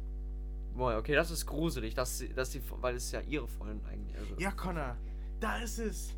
boah, 0.76 0.98
okay, 0.98 1.16
das 1.16 1.32
ist 1.32 1.46
gruselig, 1.46 1.96
dass 1.96 2.18
sie, 2.18 2.28
dass 2.34 2.52
sie, 2.52 2.62
weil 2.82 2.98
es 2.98 3.06
ist 3.06 3.14
ja 3.14 3.22
ihre 3.22 3.48
Freundin 3.48 3.80
eigentlich. 3.90 4.18
Also. 4.18 4.36
Ja, 4.38 4.52
Connor, 4.52 4.98
da 5.40 5.60
ist 5.60 5.80
es. 5.80 6.14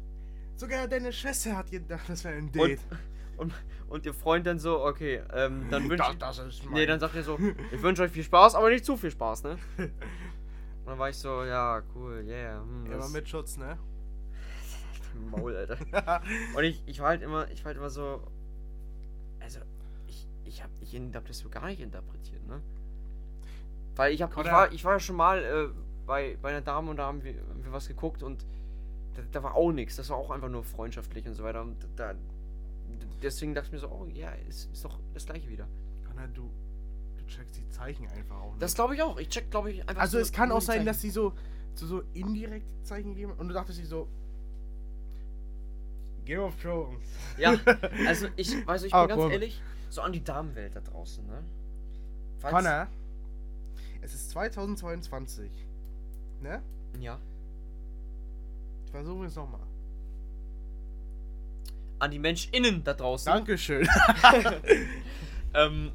Sogar 0.55 0.87
deine 0.87 1.13
Schwester 1.13 1.55
hat 1.55 1.69
gedacht, 1.69 2.09
das 2.09 2.23
wäre 2.23 2.35
ein 2.35 2.51
Date. 2.51 2.79
Und, 3.37 3.53
und 3.87 4.05
ihr 4.05 4.13
Freund 4.13 4.45
dann 4.45 4.59
so, 4.59 4.83
okay, 4.83 5.21
ähm, 5.33 5.67
dann 5.71 5.83
wünsche 5.83 6.03
das, 6.03 6.11
ich. 6.11 6.17
das 6.17 6.39
ist 6.39 6.65
mein. 6.65 6.73
Nee, 6.73 6.85
dann 6.85 6.99
sagt 6.99 7.15
er 7.15 7.23
so, 7.23 7.39
ich 7.71 7.81
wünsche 7.81 8.01
euch 8.01 8.11
viel 8.11 8.25
Spaß, 8.25 8.55
aber 8.55 8.69
nicht 8.69 8.83
zu 8.83 8.97
viel 8.97 9.11
Spaß, 9.11 9.43
ne? 9.43 9.57
Und 9.77 9.91
dann 10.85 10.99
war 10.99 11.07
ich 11.09 11.15
so, 11.15 11.45
ja, 11.45 11.81
cool, 11.95 12.21
yeah. 12.27 12.59
Hm, 12.59 12.87
Immer 12.87 12.97
das- 12.97 13.13
mit 13.13 13.29
Schutz, 13.29 13.55
ne? 13.55 13.77
Maul, 15.29 15.55
Alter. 15.55 15.77
Und 16.55 16.63
ich, 16.63 16.83
ich 16.85 16.99
war 16.99 17.09
halt 17.09 17.21
immer, 17.21 17.49
ich 17.51 17.63
war 17.63 17.69
halt 17.69 17.77
immer 17.77 17.89
so. 17.89 18.21
Also, 19.39 19.59
ich, 20.07 20.27
ich 20.45 20.63
hab, 20.63 20.69
ich 20.81 20.95
hab 20.95 21.25
das 21.25 21.39
so 21.39 21.49
gar 21.49 21.67
nicht 21.67 21.79
interpretiert, 21.79 22.45
ne? 22.47 22.61
Weil 23.95 24.13
ich 24.13 24.21
hab, 24.21 24.31
ich 24.31 24.45
war, 24.45 24.71
ich 24.71 24.85
war 24.85 24.93
ja 24.93 24.99
schon 24.99 25.17
mal 25.17 25.43
äh, 25.43 25.67
bei, 26.05 26.37
bei 26.41 26.49
einer 26.49 26.61
Dame 26.61 26.89
und 26.89 26.97
da 26.97 27.07
haben 27.07 27.23
wir, 27.23 27.33
haben 27.33 27.63
wir 27.63 27.71
was 27.71 27.87
geguckt 27.87 28.23
und 28.23 28.45
da, 29.15 29.21
da 29.31 29.43
war 29.43 29.55
auch 29.55 29.71
nichts. 29.71 29.95
Das 29.95 30.09
war 30.09 30.17
auch 30.17 30.31
einfach 30.31 30.49
nur 30.49 30.63
freundschaftlich 30.63 31.27
und 31.27 31.33
so 31.33 31.43
weiter. 31.43 31.61
Und 31.61 31.75
da, 31.95 32.15
deswegen 33.21 33.53
dachte 33.53 33.67
ich 33.67 33.73
mir 33.73 33.79
so, 33.79 33.89
oh 33.89 34.07
ja, 34.13 34.31
ist, 34.47 34.71
ist 34.71 34.85
doch 34.85 34.99
das 35.13 35.25
gleiche 35.25 35.49
wieder. 35.49 35.67
Connor, 36.07 36.27
du, 36.27 36.49
du 37.17 37.25
checkst 37.27 37.57
die 37.57 37.67
Zeichen 37.69 38.07
einfach 38.07 38.37
auch 38.37 38.51
nicht. 38.51 38.61
Das 38.61 38.75
glaube 38.75 38.95
ich 38.95 39.01
auch. 39.01 39.17
Ich 39.17 39.29
check, 39.29 39.51
glaube 39.51 39.71
ich, 39.71 39.81
einfach 39.87 40.01
also 40.01 40.17
so 40.17 40.21
es 40.21 40.31
kann 40.31 40.51
auch 40.51 40.61
sein, 40.61 40.75
Zeichen. 40.75 40.85
dass 40.85 41.01
sie 41.01 41.09
so, 41.09 41.33
so, 41.73 41.85
so 41.85 42.01
indirekt 42.13 42.69
Zeichen 42.83 43.15
geben 43.15 43.33
und 43.33 43.47
du 43.47 43.53
dachtest 43.53 43.79
dir 43.79 43.85
so. 43.85 44.07
Game 46.29 46.41
of 46.41 46.55
Thrones. 46.61 47.03
Ja, 47.37 47.55
also 48.07 48.27
ich, 48.35 48.65
weiß 48.67 48.83
ich 48.83 48.91
bin 48.91 48.99
Ah, 48.99 49.07
ganz 49.07 49.19
cool. 49.21 49.31
ehrlich, 49.31 49.59
so 49.89 50.01
an 50.01 50.13
die 50.13 50.23
Damenwelt 50.23 50.75
da 50.75 50.79
draußen, 50.81 51.25
ne? 51.25 51.43
Falls- 52.39 52.53
Connor, 52.53 52.87
es 54.01 54.13
ist 54.13 54.29
2022. 54.29 55.49
Ne? 56.41 56.61
Ja. 56.99 57.17
Versuchen 58.91 59.21
wir 59.21 59.27
es 59.27 59.35
nochmal. 59.35 59.59
An 61.97 62.11
die 62.11 62.19
MenschInnen 62.19 62.83
da 62.83 62.93
draußen. 62.93 63.31
Dankeschön. 63.31 63.87
Ähm, 65.55 65.91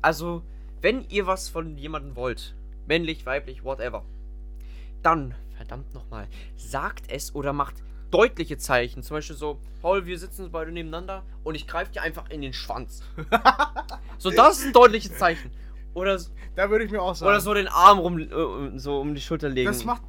also, 0.00 0.42
wenn 0.80 1.06
ihr 1.10 1.26
was 1.26 1.50
von 1.50 1.76
jemandem 1.76 2.16
wollt, 2.16 2.54
männlich, 2.86 3.26
weiblich, 3.26 3.62
whatever, 3.62 4.06
dann, 5.02 5.34
verdammt 5.54 5.92
nochmal, 5.92 6.28
sagt 6.56 7.04
es 7.10 7.34
oder 7.34 7.52
macht 7.52 7.74
deutliche 8.16 8.58
Zeichen. 8.58 9.02
Zum 9.02 9.16
Beispiel 9.16 9.36
so, 9.36 9.60
Paul, 9.82 10.06
wir 10.06 10.18
sitzen 10.18 10.50
beide 10.50 10.72
nebeneinander 10.72 11.22
und 11.44 11.54
ich 11.54 11.66
greife 11.66 11.92
dir 11.92 12.02
einfach 12.02 12.30
in 12.30 12.40
den 12.40 12.52
Schwanz. 12.52 13.02
so, 14.18 14.30
das 14.30 14.58
ist 14.58 14.66
ein 14.66 14.72
deutliches 14.72 15.16
Zeichen. 15.18 15.50
Oder, 15.94 16.20
da 16.54 16.70
würde 16.70 16.84
ich 16.84 16.90
mir 16.90 17.00
auch 17.02 17.14
sagen. 17.14 17.28
oder 17.30 17.40
so 17.40 17.54
den 17.54 17.68
Arm 17.68 17.98
rum, 17.98 18.18
äh, 18.18 18.78
so 18.78 19.00
um 19.00 19.14
die 19.14 19.20
Schulter 19.20 19.48
legen. 19.48 19.66
Das 19.66 19.84
macht. 19.84 20.02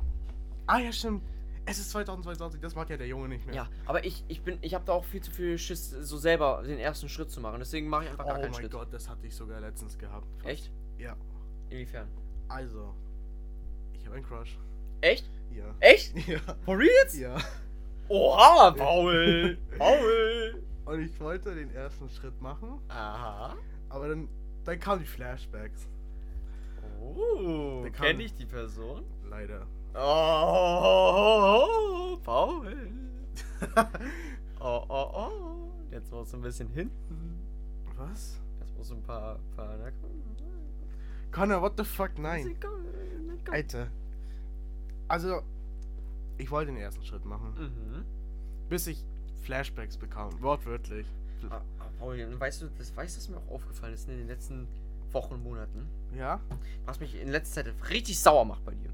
Ah 0.65 0.79
ja, 0.79 0.91
stimmt. 0.91 1.23
Es 1.65 1.79
ist 1.79 1.91
2022, 1.91 2.61
das 2.61 2.75
macht 2.75 2.89
ja 2.89 2.95
der 2.97 3.07
Junge 3.07 3.27
nicht 3.27 3.45
mehr. 3.45 3.55
Ja, 3.55 3.67
aber 3.85 4.05
ich, 4.05 4.23
ich 4.29 4.41
bin, 4.41 4.57
ich 4.61 4.73
habe 4.73 4.85
da 4.85 4.93
auch 4.93 5.03
viel 5.03 5.21
zu 5.21 5.31
viel 5.31 5.57
Schiss, 5.57 5.89
so 5.89 6.17
selber 6.17 6.63
den 6.65 6.79
ersten 6.79 7.09
Schritt 7.09 7.29
zu 7.29 7.41
machen. 7.41 7.59
Deswegen 7.59 7.89
mache 7.89 8.05
ich 8.05 8.09
einfach 8.09 8.23
Oh 8.23 8.27
gar 8.29 8.39
keinen 8.39 8.51
mein 8.51 8.61
Schritt. 8.61 8.71
Gott, 8.71 8.87
das 8.91 9.09
hatte 9.09 9.27
ich 9.27 9.35
sogar 9.35 9.59
letztens 9.59 9.97
gehabt. 9.97 10.25
Echt? 10.45 10.71
Ja. 10.97 11.17
Inwiefern? 11.69 12.07
Also, 12.47 12.93
ich 13.93 14.05
habe 14.05 14.15
einen 14.15 14.25
Crush. 14.25 14.57
Echt? 15.01 15.29
Ja. 15.53 15.75
Echt? 15.79 16.13
Ja. 16.27 16.39
For 16.63 16.77
real 16.77 16.89
jetzt? 17.03 17.17
Ja. 17.19 17.37
Oha, 18.09 18.71
Paul! 18.71 19.57
Paul! 19.77 20.63
Und 20.85 21.01
ich 21.01 21.19
wollte 21.19 21.53
den 21.53 21.69
ersten 21.71 22.09
Schritt 22.09 22.41
machen, 22.41 22.79
Aha. 22.87 23.57
aber 23.89 24.07
dann, 24.07 24.29
dann 24.63 24.79
kamen 24.79 25.01
die 25.01 25.07
Flashbacks. 25.07 25.89
Oh, 27.01 27.85
kenne 27.91 28.23
ich 28.23 28.33
die 28.35 28.45
Person? 28.45 29.03
Leider. 29.29 29.67
Oh, 29.93 30.87
Paul. 32.23 32.91
Oh, 34.59 34.83
oh, 34.89 35.11
oh. 35.13 35.71
Jetzt 35.91 36.11
muss 36.11 36.33
ein 36.33 36.41
bisschen 36.41 36.67
hinten. 36.69 37.39
Was? 37.95 38.39
Jetzt 38.59 38.75
muss 38.75 38.91
ein 38.91 39.03
paar, 39.03 39.37
paar 39.55 39.77
na. 39.77 39.91
Connor, 41.31 41.61
what 41.61 41.73
the 41.77 41.83
fuck? 41.83 42.17
Nein. 42.17 42.57
Alter. 43.51 43.87
Also, 45.07 45.41
ich 46.37 46.51
wollte 46.51 46.71
den 46.71 46.79
ersten 46.81 47.03
Schritt 47.05 47.25
machen, 47.25 47.53
Mhm. 47.57 48.05
bis 48.69 48.87
ich 48.87 49.03
Flashbacks 49.43 49.97
bekam. 49.97 50.41
Wortwörtlich. 50.41 51.07
Ah, 51.49 51.61
ah, 51.79 51.85
Paul, 51.99 52.17
weißt 52.39 52.63
du, 52.63 52.69
das 52.77 52.95
weißt 52.95 53.15
du, 53.15 53.21
was 53.21 53.29
mir 53.29 53.37
auch 53.37 53.51
aufgefallen 53.55 53.93
ist 53.93 54.09
in 54.09 54.17
den 54.17 54.27
letzten 54.27 54.67
Wochen 55.11 55.35
und 55.35 55.43
Monaten? 55.43 55.87
Ja? 56.17 56.39
Was 56.85 56.99
mich 56.99 57.15
in 57.19 57.29
letzter 57.29 57.63
Zeit 57.63 57.73
richtig 57.89 58.19
sauer 58.19 58.43
macht 58.45 58.65
bei 58.65 58.73
dir. 58.73 58.89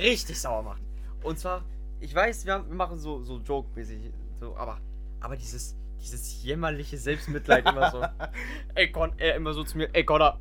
richtig 0.00 0.40
sauer 0.40 0.62
macht. 0.62 0.82
Und 1.22 1.38
zwar, 1.38 1.62
ich 2.00 2.14
weiß, 2.14 2.44
wir, 2.46 2.54
haben, 2.54 2.68
wir 2.68 2.74
machen 2.74 2.98
so, 2.98 3.22
so 3.22 3.38
Joke-mäßig, 3.38 4.12
so, 4.40 4.56
aber, 4.56 4.78
aber 5.20 5.36
dieses, 5.36 5.76
dieses 6.00 6.42
jämmerliche 6.42 6.98
Selbstmitleid 6.98 7.68
immer 7.68 7.90
so. 7.90 8.02
ey, 8.74 8.90
Con, 8.90 9.12
er 9.18 9.36
immer 9.36 9.52
so 9.54 9.62
zu 9.64 9.76
mir, 9.78 9.88
ey, 9.94 10.04
Connor, 10.04 10.40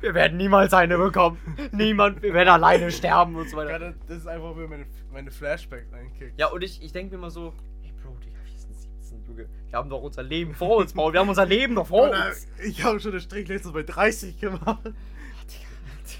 wir 0.00 0.14
werden 0.14 0.36
niemals 0.36 0.72
eine 0.72 0.96
bekommen. 0.98 1.38
Niemand, 1.72 2.22
wir 2.22 2.34
werden 2.34 2.48
alleine 2.48 2.90
sterben 2.90 3.36
und 3.36 3.48
so 3.48 3.56
weiter. 3.56 3.94
Das 4.06 4.18
ist 4.18 4.26
einfach, 4.26 4.56
wie 4.56 4.66
meine, 4.66 4.86
meine 5.12 5.30
Flashbacks 5.30 5.92
einkickt. 5.92 6.38
Ja, 6.38 6.48
und 6.48 6.62
ich, 6.62 6.82
ich 6.82 6.92
denke 6.92 7.12
mir 7.14 7.18
immer 7.18 7.30
so, 7.30 7.52
ey, 7.82 7.92
Bro, 8.02 8.16
Digga, 8.24 8.38
wir 8.44 8.58
sind 8.58 8.74
17, 8.76 9.24
Junge. 9.26 9.48
Wir 9.68 9.78
haben 9.78 9.90
doch 9.90 10.02
unser 10.02 10.22
Leben 10.22 10.54
vor 10.54 10.78
uns, 10.78 10.92
Paul. 10.92 11.12
Wir 11.12 11.20
haben 11.20 11.28
unser 11.28 11.46
Leben 11.46 11.74
noch 11.74 11.86
vor 11.86 12.08
Oder, 12.08 12.28
uns. 12.28 12.46
ich 12.64 12.82
habe 12.84 13.00
schon 13.00 13.12
eine 13.12 13.20
Strichliste 13.20 13.70
bei 13.70 13.82
30 13.82 14.38
gemacht. 14.38 14.92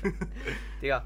Digga, 0.82 1.04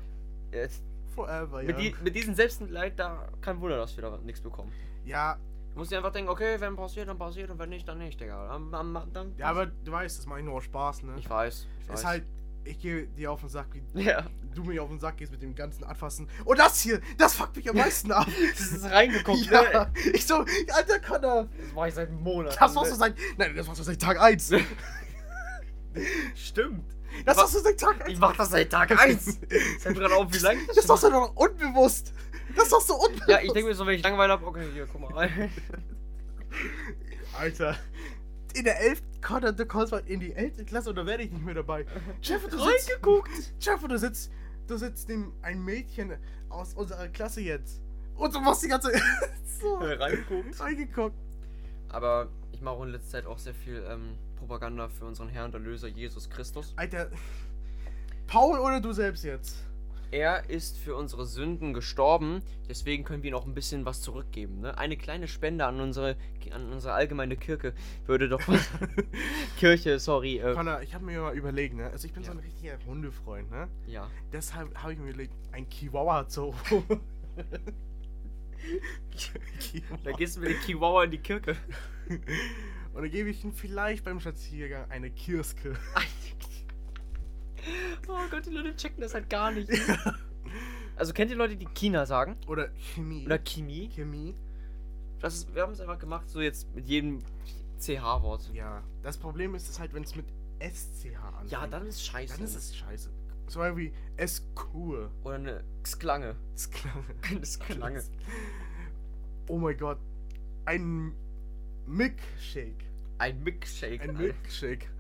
jetzt, 0.53 0.83
Forever, 1.15 1.63
ja. 1.63 1.67
mit, 1.69 1.79
die, 1.79 1.95
mit 2.03 2.15
diesem 2.15 2.35
Selbstmitleid, 2.35 2.99
da 2.99 3.29
kein 3.41 3.61
Wunder, 3.61 3.77
dass 3.77 3.97
wir 3.97 4.03
da 4.03 4.19
nichts 4.25 4.41
bekommen. 4.41 4.73
ja, 5.05 5.39
Du 5.73 5.79
musst 5.79 5.93
dir 5.93 5.99
einfach 5.99 6.11
denken, 6.13 6.29
okay, 6.31 6.61
wenn 6.61 6.75
passiert, 6.75 7.09
dann 7.09 7.17
passiert 7.19 7.49
und 7.49 7.59
wenn 7.61 7.69
nicht, 7.69 7.87
dann 7.87 7.99
nicht, 7.99 8.21
Digga. 8.21 8.49
Dann, 8.49 8.73
dann, 8.73 9.13
dann, 9.13 9.35
ja, 9.37 9.47
aber 9.47 9.67
du 9.67 9.93
weißt, 9.93 10.19
das 10.19 10.27
macht 10.27 10.43
nur 10.43 10.55
aus 10.55 10.65
Spaß, 10.65 11.05
ne? 11.05 11.15
Ich 11.17 11.31
weiß, 11.31 11.69
ich 11.83 11.89
weiß. 11.89 12.01
ist 12.01 12.07
halt, 12.07 12.25
ich 12.65 12.79
gehe 12.79 13.07
dir 13.09 13.33
auf 13.33 13.41
den 13.41 13.49
Sack, 13.49 13.69
wie 13.73 14.03
Ja, 14.03 14.27
du 14.55 14.65
mir 14.65 14.83
auf 14.83 14.89
den 14.89 14.99
Sack 14.99 15.17
gehst 15.19 15.33
mit 15.33 15.43
dem 15.43 15.55
ganzen 15.55 15.85
Anfassen. 15.85 16.29
Und 16.45 16.59
das 16.59 16.81
hier, 16.81 17.01
das 17.19 17.35
fuckt 17.35 17.57
mich 17.57 17.69
am 17.69 17.77
meisten 17.77 18.13
ab. 18.13 18.27
das 18.59 18.73
ist 18.73 18.85
reingeguckt, 18.85 19.47
ja, 19.51 19.63
ne? 19.63 19.93
ich 20.13 20.27
so, 20.27 20.45
alter 20.75 20.99
Connor, 21.01 21.49
Das 21.59 21.75
war 21.75 21.89
ich 21.89 21.95
seit 21.95 22.11
Monaten. 22.13 22.57
das 22.59 22.75
machst 22.75 22.93
du 22.93 22.97
seit, 22.97 23.15
nein, 23.39 23.55
das 23.57 23.67
machst 23.67 23.81
du 23.81 23.85
seit 23.85 24.01
Tag 24.01 24.21
1. 24.21 24.53
Stimmt. 26.35 26.85
Das 27.25 27.37
machst 27.37 27.55
du 27.55 27.59
seit 27.61 27.81
Tag 27.81 28.03
1. 28.03 28.13
Ich 28.13 28.19
mach 28.19 28.37
das 28.37 28.51
seit 28.51 28.71
Tag 28.71 28.99
1. 28.99 29.41
Fällt 29.81 29.97
mir 29.97 30.03
gerade 30.03 30.15
auf, 30.15 30.33
wie 30.33 30.39
lange 30.39 30.61
ich 30.61 30.67
Das 30.69 30.77
schon 30.77 30.89
machst 30.89 31.05
du 31.05 31.11
doch 31.11 31.35
unbewusst. 31.37 32.13
Das 32.57 32.71
machst 32.71 32.89
du 32.89 32.95
unbewusst. 32.95 33.29
Ja, 33.29 33.41
ich 33.41 33.53
denke 33.53 33.69
mir 33.69 33.75
so, 33.75 33.87
wenn 33.87 33.95
ich 33.95 34.03
Langeweile 34.03 34.33
habe, 34.33 34.47
okay, 34.47 34.65
hier, 34.73 34.87
guck 34.87 35.01
mal. 35.01 35.51
Alter. 37.39 37.77
In 38.55 38.65
der 38.65 38.81
11. 38.81 39.03
Connor, 39.23 39.53
du 39.53 39.67
kommst 39.67 39.93
mal 39.93 40.03
in 40.07 40.21
die 40.21 40.33
11. 40.33 40.67
Klasse 40.67 40.91
und 40.91 40.97
da 40.97 41.07
werde 41.07 41.23
ich 41.23 41.31
nicht 41.31 41.45
mehr 41.45 41.55
dabei. 41.55 41.87
Jeff, 42.23 42.43
du 42.49 42.59
sitzt. 42.59 42.91
Reingeguckt. 42.91 43.31
Jeff, 43.61 43.87
du 43.87 43.99
sitzt. 43.99 44.33
Du 44.67 44.77
sitzt 44.77 45.09
neben 45.09 45.33
ein 45.43 45.63
Mädchen 45.65 46.17
aus 46.49 46.75
unserer 46.75 47.09
Klasse 47.09 47.41
jetzt. 47.41 47.83
Und 48.17 48.35
du 48.35 48.41
machst 48.41 48.63
die 48.63 48.69
ganze. 48.69 48.93
so. 49.61 49.75
Reingeguckt. 49.81 50.61
Reingeguckt. 50.61 51.17
Aber 51.89 52.29
ich 52.53 52.61
mache 52.61 52.83
in 52.83 52.91
letzter 52.91 53.11
Zeit 53.11 53.27
auch 53.27 53.39
sehr 53.39 53.55
viel 53.55 53.85
ähm, 53.89 54.17
Propaganda 54.37 54.89
für 54.89 55.05
unseren 55.05 55.29
Herrn 55.29 55.47
und 55.47 55.55
Erlöser 55.55 55.89
Jesus 55.89 56.29
Christus. 56.31 56.73
Alter. 56.77 57.11
Paul 58.27 58.59
oder 58.61 58.81
du 58.81 58.93
selbst 58.93 59.25
jetzt? 59.25 59.65
Er 60.13 60.51
ist 60.51 60.77
für 60.79 60.97
unsere 60.97 61.25
Sünden 61.25 61.73
gestorben, 61.73 62.43
deswegen 62.69 63.05
können 63.05 63.23
wir 63.23 63.31
ihm 63.31 63.37
auch 63.37 63.47
ein 63.47 63.55
bisschen 63.55 63.85
was 63.85 64.01
zurückgeben. 64.03 64.61
Ne? 64.61 64.77
Eine 64.77 64.97
kleine 64.97 65.29
Spende 65.29 65.65
an 65.67 65.81
unsere, 65.81 66.17
an 66.53 66.73
unsere 66.73 66.95
allgemeine 66.95 67.37
Kirche 67.37 67.75
würde 68.07 68.29
doch. 68.29 68.41
Kirche, 69.59 70.01
sorry. 70.01 70.39
Äh, 70.39 70.53
Connor, 70.55 70.83
ich 70.83 70.95
habe 70.95 71.05
mir 71.05 71.21
mal 71.21 71.35
überlegt, 71.37 71.75
ne? 71.77 71.91
Also 71.91 72.07
ich 72.09 72.13
bin 72.13 72.25
so 72.25 72.33
Ja. 72.33 72.39
ein 72.39 72.43
richtiger 72.45 72.77
Hundefreund, 72.87 73.51
ne? 73.51 73.69
ja. 73.87 74.11
Deshalb 74.33 74.77
habe 74.83 74.95
ich 74.95 74.99
mir 74.99 75.11
überlegt, 75.11 75.33
ein 75.53 75.69
Chihuahua 75.69 76.27
zu 76.29 76.55
holen. 76.71 77.01
Da 80.05 80.13
gehst 80.13 80.37
du 80.37 80.41
mit 80.41 80.51
dem 80.51 80.61
Chihuahua 80.61 81.05
in 81.05 81.11
die 81.13 81.19
Kirche. 81.19 81.57
Und 82.93 83.03
dann 83.03 83.11
gebe 83.11 83.31
ich 83.31 83.43
ihm 83.45 83.53
vielleicht 83.53 84.05
beim 84.05 84.21
Spaziergang 84.21 84.91
eine 84.91 85.11
Kirske. 85.11 85.75
Oh 88.09 88.31
Gott, 88.31 88.47
die 88.47 88.51
Leute 88.51 88.75
checken 88.77 89.01
das 89.01 89.15
halt 89.15 89.29
gar 89.31 89.51
nicht. 89.51 89.71
Also 91.01 91.15
kennt 91.15 91.31
ihr 91.31 91.37
Leute, 91.39 91.57
die 91.57 91.65
China 91.65 92.05
sagen? 92.05 92.37
Oder 92.47 92.69
Chemie. 92.77 93.25
Oder 93.25 93.39
Chemie? 93.39 93.89
Chemie. 93.89 94.35
Das 95.19 95.35
ist, 95.35 95.55
wir 95.55 95.63
haben 95.63 95.73
es 95.73 95.81
einfach 95.81 95.99
gemacht, 95.99 96.29
so 96.29 96.43
jetzt 96.43 96.75
mit 96.75 96.87
jedem 96.87 97.21
CH-Wort. 97.79 98.51
Ja. 98.53 98.83
Das 99.03 99.17
Problem 99.17 99.55
ist 99.55 99.71
es 99.71 99.81
halt, 99.81 99.95
wenn 99.95 100.03
es 100.03 100.15
mit 100.15 100.27
SCH 100.59 101.17
anfängt. 101.17 101.53
Ja, 101.53 101.67
dann 101.67 101.87
ist 101.87 102.05
scheiße. 102.05 102.35
Dann 102.35 102.45
ist 102.45 102.55
es 102.55 102.77
scheiße. 102.77 103.09
So 103.47 103.61
wie 103.79 103.95
Eskur. 104.19 105.11
Oder 105.25 105.37
eine 105.37 105.65
Sklange. 105.87 106.37
Das 106.53 106.71
klang. 106.71 107.05
Eine 107.31 107.47
Sklange. 107.47 108.05
Oh 109.49 109.57
mein 109.57 109.79
Gott. 109.79 109.99
Ein 110.67 111.15
Milkshake. 111.87 112.85
Ein 113.17 113.43
Milkshake. 113.43 114.03
Ein. 114.03 114.17
Milkshake. 114.19 114.91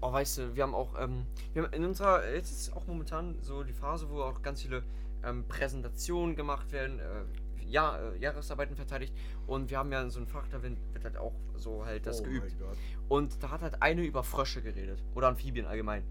Oh, 0.00 0.12
weißt 0.12 0.38
du, 0.38 0.54
wir 0.54 0.62
haben 0.62 0.74
auch, 0.74 0.94
ähm, 1.00 1.26
wir 1.52 1.64
haben 1.64 1.72
in 1.72 1.84
unserer, 1.84 2.28
jetzt 2.32 2.52
ist 2.52 2.72
auch 2.72 2.86
momentan 2.86 3.36
so 3.42 3.64
die 3.64 3.72
Phase, 3.72 4.08
wo 4.10 4.22
auch 4.22 4.42
ganz 4.42 4.62
viele 4.62 4.84
ähm, 5.24 5.44
Präsentationen 5.48 6.36
gemacht 6.36 6.70
werden, 6.72 7.00
äh, 7.00 7.24
ja, 7.66 7.98
äh, 7.98 8.18
Jahresarbeiten 8.18 8.76
verteidigt 8.76 9.12
und 9.46 9.70
wir 9.70 9.78
haben 9.78 9.92
ja 9.92 10.08
so 10.08 10.20
ein 10.20 10.26
Fach, 10.26 10.46
da 10.48 10.62
wird 10.62 10.76
wird 10.92 11.04
halt 11.04 11.16
auch 11.16 11.34
so 11.56 11.84
halt 11.84 12.06
das 12.06 12.20
oh 12.20 12.24
geübt. 12.24 12.54
Und 13.08 13.42
da 13.42 13.50
hat 13.50 13.62
halt 13.62 13.82
eine 13.82 14.02
über 14.02 14.22
Frösche 14.22 14.62
geredet 14.62 15.02
oder 15.14 15.28
Amphibien 15.28 15.66
allgemein. 15.66 16.04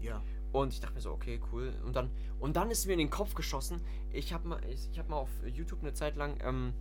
Ja. 0.00 0.22
Und 0.52 0.74
ich 0.74 0.80
dachte 0.80 0.94
mir 0.94 1.00
so, 1.00 1.12
okay, 1.12 1.40
cool. 1.52 1.72
Und 1.84 1.96
dann, 1.96 2.10
und 2.38 2.56
dann 2.56 2.70
ist 2.70 2.86
mir 2.86 2.92
in 2.92 2.98
den 2.98 3.10
Kopf 3.10 3.34
geschossen, 3.34 3.80
ich 4.12 4.32
habe 4.32 4.46
mal, 4.46 4.60
ich, 4.68 4.88
ich 4.92 4.98
habe 4.98 5.10
mal 5.10 5.16
auf 5.16 5.30
YouTube 5.46 5.80
eine 5.80 5.94
Zeit 5.94 6.16
lang 6.16 6.38
ähm, 6.42 6.74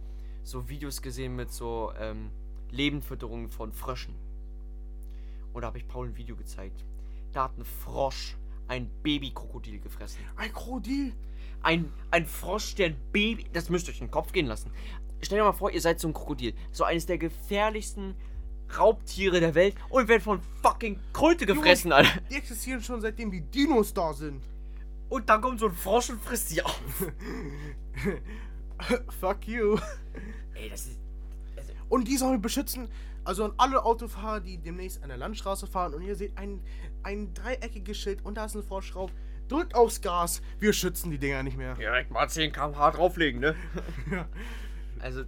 so 0.44 0.68
Videos 0.68 1.02
gesehen 1.02 1.36
mit 1.36 1.52
so 1.52 1.94
ähm, 1.98 2.32
Lebendfütterung 2.72 3.50
von 3.50 3.72
Fröschen. 3.72 4.14
Und 5.54 5.62
da 5.62 5.68
habe 5.68 5.78
ich 5.78 5.88
Paul 5.88 6.08
ein 6.08 6.18
Video 6.18 6.36
gezeigt. 6.36 6.86
Da 7.34 7.46
hat 7.46 7.58
ein 7.58 7.66
Frosch 7.66 8.36
ein 8.72 8.90
Babykrokodil 9.04 9.80
gefressen. 9.80 10.20
Ein 10.38 10.54
Krokodil. 10.54 11.14
Ein, 11.62 11.92
ein 12.10 12.26
Frosch, 12.26 12.74
der 12.76 12.88
ein 12.88 12.96
Baby. 13.12 13.46
Das 13.52 13.70
müsst 13.70 13.88
ihr 13.88 13.94
euch 13.94 14.00
in 14.00 14.08
den 14.08 14.12
Kopf 14.12 14.32
gehen 14.32 14.48
lassen. 14.48 14.72
Stellt 15.22 15.42
euch 15.42 15.48
mal 15.48 15.54
vor, 15.54 15.72
ihr 15.72 15.82
seid 15.82 16.00
so 16.00 16.08
ein 16.08 16.14
Krokodil. 16.14 16.54
So 16.72 16.86
eines 16.86 17.06
der 17.06 17.18
gefährlichsten 17.18 18.16
Raubtiere 18.78 19.42
der 19.42 19.54
Welt 19.56 19.76
und 19.90 20.08
werdet 20.08 20.24
von 20.24 20.40
fucking 20.62 20.98
Kröte 21.12 21.46
gefressen, 21.46 21.92
Alter. 21.92 22.22
Die 22.32 22.36
existieren 22.36 22.82
schon 22.82 23.02
seitdem 23.02 23.30
die 23.30 23.42
Dinos 23.42 23.94
da 23.94 24.14
sind. 24.14 24.42
Und 25.10 25.28
dann 25.28 25.42
kommt 25.42 25.60
so 25.60 25.68
ein 25.68 25.76
Frosch 25.76 26.10
und 26.10 26.22
frisst 26.22 26.50
sie 26.50 26.64
auf. 26.64 26.80
Fuck 29.20 29.48
you. 29.48 29.78
Ey, 30.54 30.70
das 30.70 30.88
ist. 30.88 31.00
Also, 31.58 31.74
Und 31.90 32.08
die 32.08 32.16
sollen 32.16 32.34
wir 32.34 32.40
beschützen. 32.40 32.88
Also 33.24 33.46
an 33.46 33.54
alle 33.58 33.84
Autofahrer, 33.86 34.40
die 34.40 34.58
demnächst 34.58 35.04
an 35.04 35.10
der 35.10 35.18
Landstraße 35.18 35.68
fahren 35.68 35.94
und 35.94 36.02
ihr 36.02 36.16
seht 36.16 36.38
ein, 36.38 36.62
ein 37.04 37.34
dreieckiges 37.34 37.98
Schild 37.98 38.26
und 38.26 38.36
da 38.36 38.46
ist 38.46 38.56
ein 38.56 38.64
Frosch 38.64 38.92
drauf. 38.92 39.12
drück 39.48 39.76
aufs 39.76 40.02
Gas. 40.02 40.42
Wir 40.60 40.74
schützen 40.74 41.12
die 41.12 41.18
Dinger 41.20 41.44
nicht 41.44 41.58
mehr. 41.58 41.76
Direkt 41.76 42.10
mal 42.12 42.28
10 42.28 42.52
km/h 42.52 42.92
drauflegen, 42.92 43.40
ne? 43.42 43.56
Ja. 44.12 44.28
Also, 45.00 45.24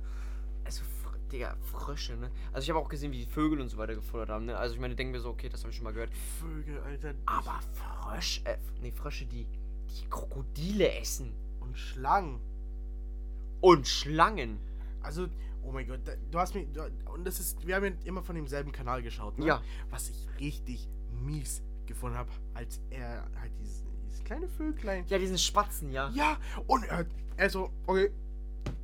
also, 0.65 0.81
Fr- 0.83 1.29
Digga, 1.31 1.55
Frösche, 1.71 2.15
ne? 2.15 2.31
Also, 2.51 2.63
ich 2.65 2.69
habe 2.69 2.79
auch 2.79 2.89
gesehen, 2.89 3.11
wie 3.11 3.25
die 3.25 3.31
Vögel 3.31 3.59
und 3.61 3.69
so 3.69 3.77
weiter 3.77 3.95
gefuttert 3.95 4.29
haben, 4.29 4.45
ne? 4.45 4.57
Also, 4.57 4.75
ich 4.75 4.81
meine, 4.81 4.95
denken 4.95 5.13
wir 5.13 5.19
so, 5.19 5.29
okay, 5.29 5.49
das 5.49 5.61
habe 5.61 5.69
ich 5.71 5.75
schon 5.77 5.83
mal 5.83 5.93
gehört. 5.93 6.11
Vögel, 6.39 6.79
Alter. 6.81 7.13
Aber 7.25 7.59
Frösche, 7.73 8.45
äh, 8.45 8.57
nee, 8.81 8.91
Frösche, 8.91 9.25
die, 9.25 9.45
die 9.45 10.09
Krokodile 10.09 10.93
essen. 10.99 11.33
Und 11.59 11.77
Schlangen. 11.77 12.39
Und 13.61 13.87
Schlangen. 13.87 14.57
Also, 15.01 15.27
oh 15.63 15.71
mein 15.71 15.87
Gott, 15.87 15.99
du 16.31 16.39
hast 16.39 16.55
mir. 16.55 16.65
Und 17.13 17.25
das 17.25 17.39
ist. 17.39 17.65
Wir 17.65 17.75
haben 17.75 17.85
ja 17.85 17.91
immer 18.05 18.23
von 18.23 18.35
demselben 18.35 18.71
Kanal 18.71 19.01
geschaut, 19.01 19.37
ne? 19.37 19.45
Ja. 19.45 19.61
Was 19.89 20.09
ich 20.09 20.27
richtig 20.39 20.87
mies 21.11 21.61
gefunden 21.85 22.17
habe, 22.17 22.29
als 22.53 22.79
er 22.89 23.25
halt 23.39 23.51
dieses, 23.59 23.83
dieses 24.05 24.23
kleine 24.23 24.47
Vöglein. 24.47 25.05
Ja, 25.07 25.17
diesen 25.17 25.37
Spatzen, 25.37 25.91
ja. 25.91 26.09
Ja, 26.13 26.37
und 26.67 26.85
er, 26.85 27.05
er 27.37 27.49
so, 27.49 27.71
okay, 27.87 28.11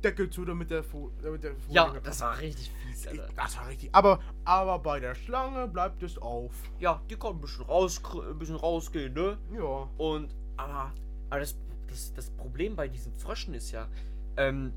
Deckel 0.04 0.30
zu, 0.30 0.44
damit 0.44 0.70
der 0.70 0.82
Fu 0.82 1.10
damit 1.22 1.44
der 1.44 1.54
Vogel 1.54 1.74
Ja, 1.74 1.94
das 2.02 2.20
war 2.20 2.38
richtig 2.38 2.70
fies, 2.70 3.06
Alter. 3.06 3.28
das 3.34 3.56
war 3.56 3.68
richtig. 3.68 3.90
Aber, 3.92 4.20
aber 4.44 4.78
bei 4.78 5.00
der 5.00 5.14
Schlange 5.14 5.68
bleibt 5.68 6.02
es 6.02 6.18
auf. 6.18 6.52
Ja, 6.78 7.00
die 7.08 7.16
konnten 7.16 7.38
ein 7.38 7.40
bisschen, 7.42 7.64
raus, 7.64 8.00
ein 8.14 8.38
bisschen 8.38 8.56
rausgehen, 8.56 9.12
ne? 9.14 9.38
Ja. 9.54 9.88
Und, 9.98 10.34
aber, 10.56 10.92
aber 11.28 11.40
das, 11.40 11.56
das, 11.88 12.12
das 12.14 12.30
Problem 12.30 12.76
bei 12.76 12.88
diesen 12.88 13.12
Fröschen 13.14 13.54
ist 13.54 13.70
ja, 13.70 13.88
ähm, 14.36 14.72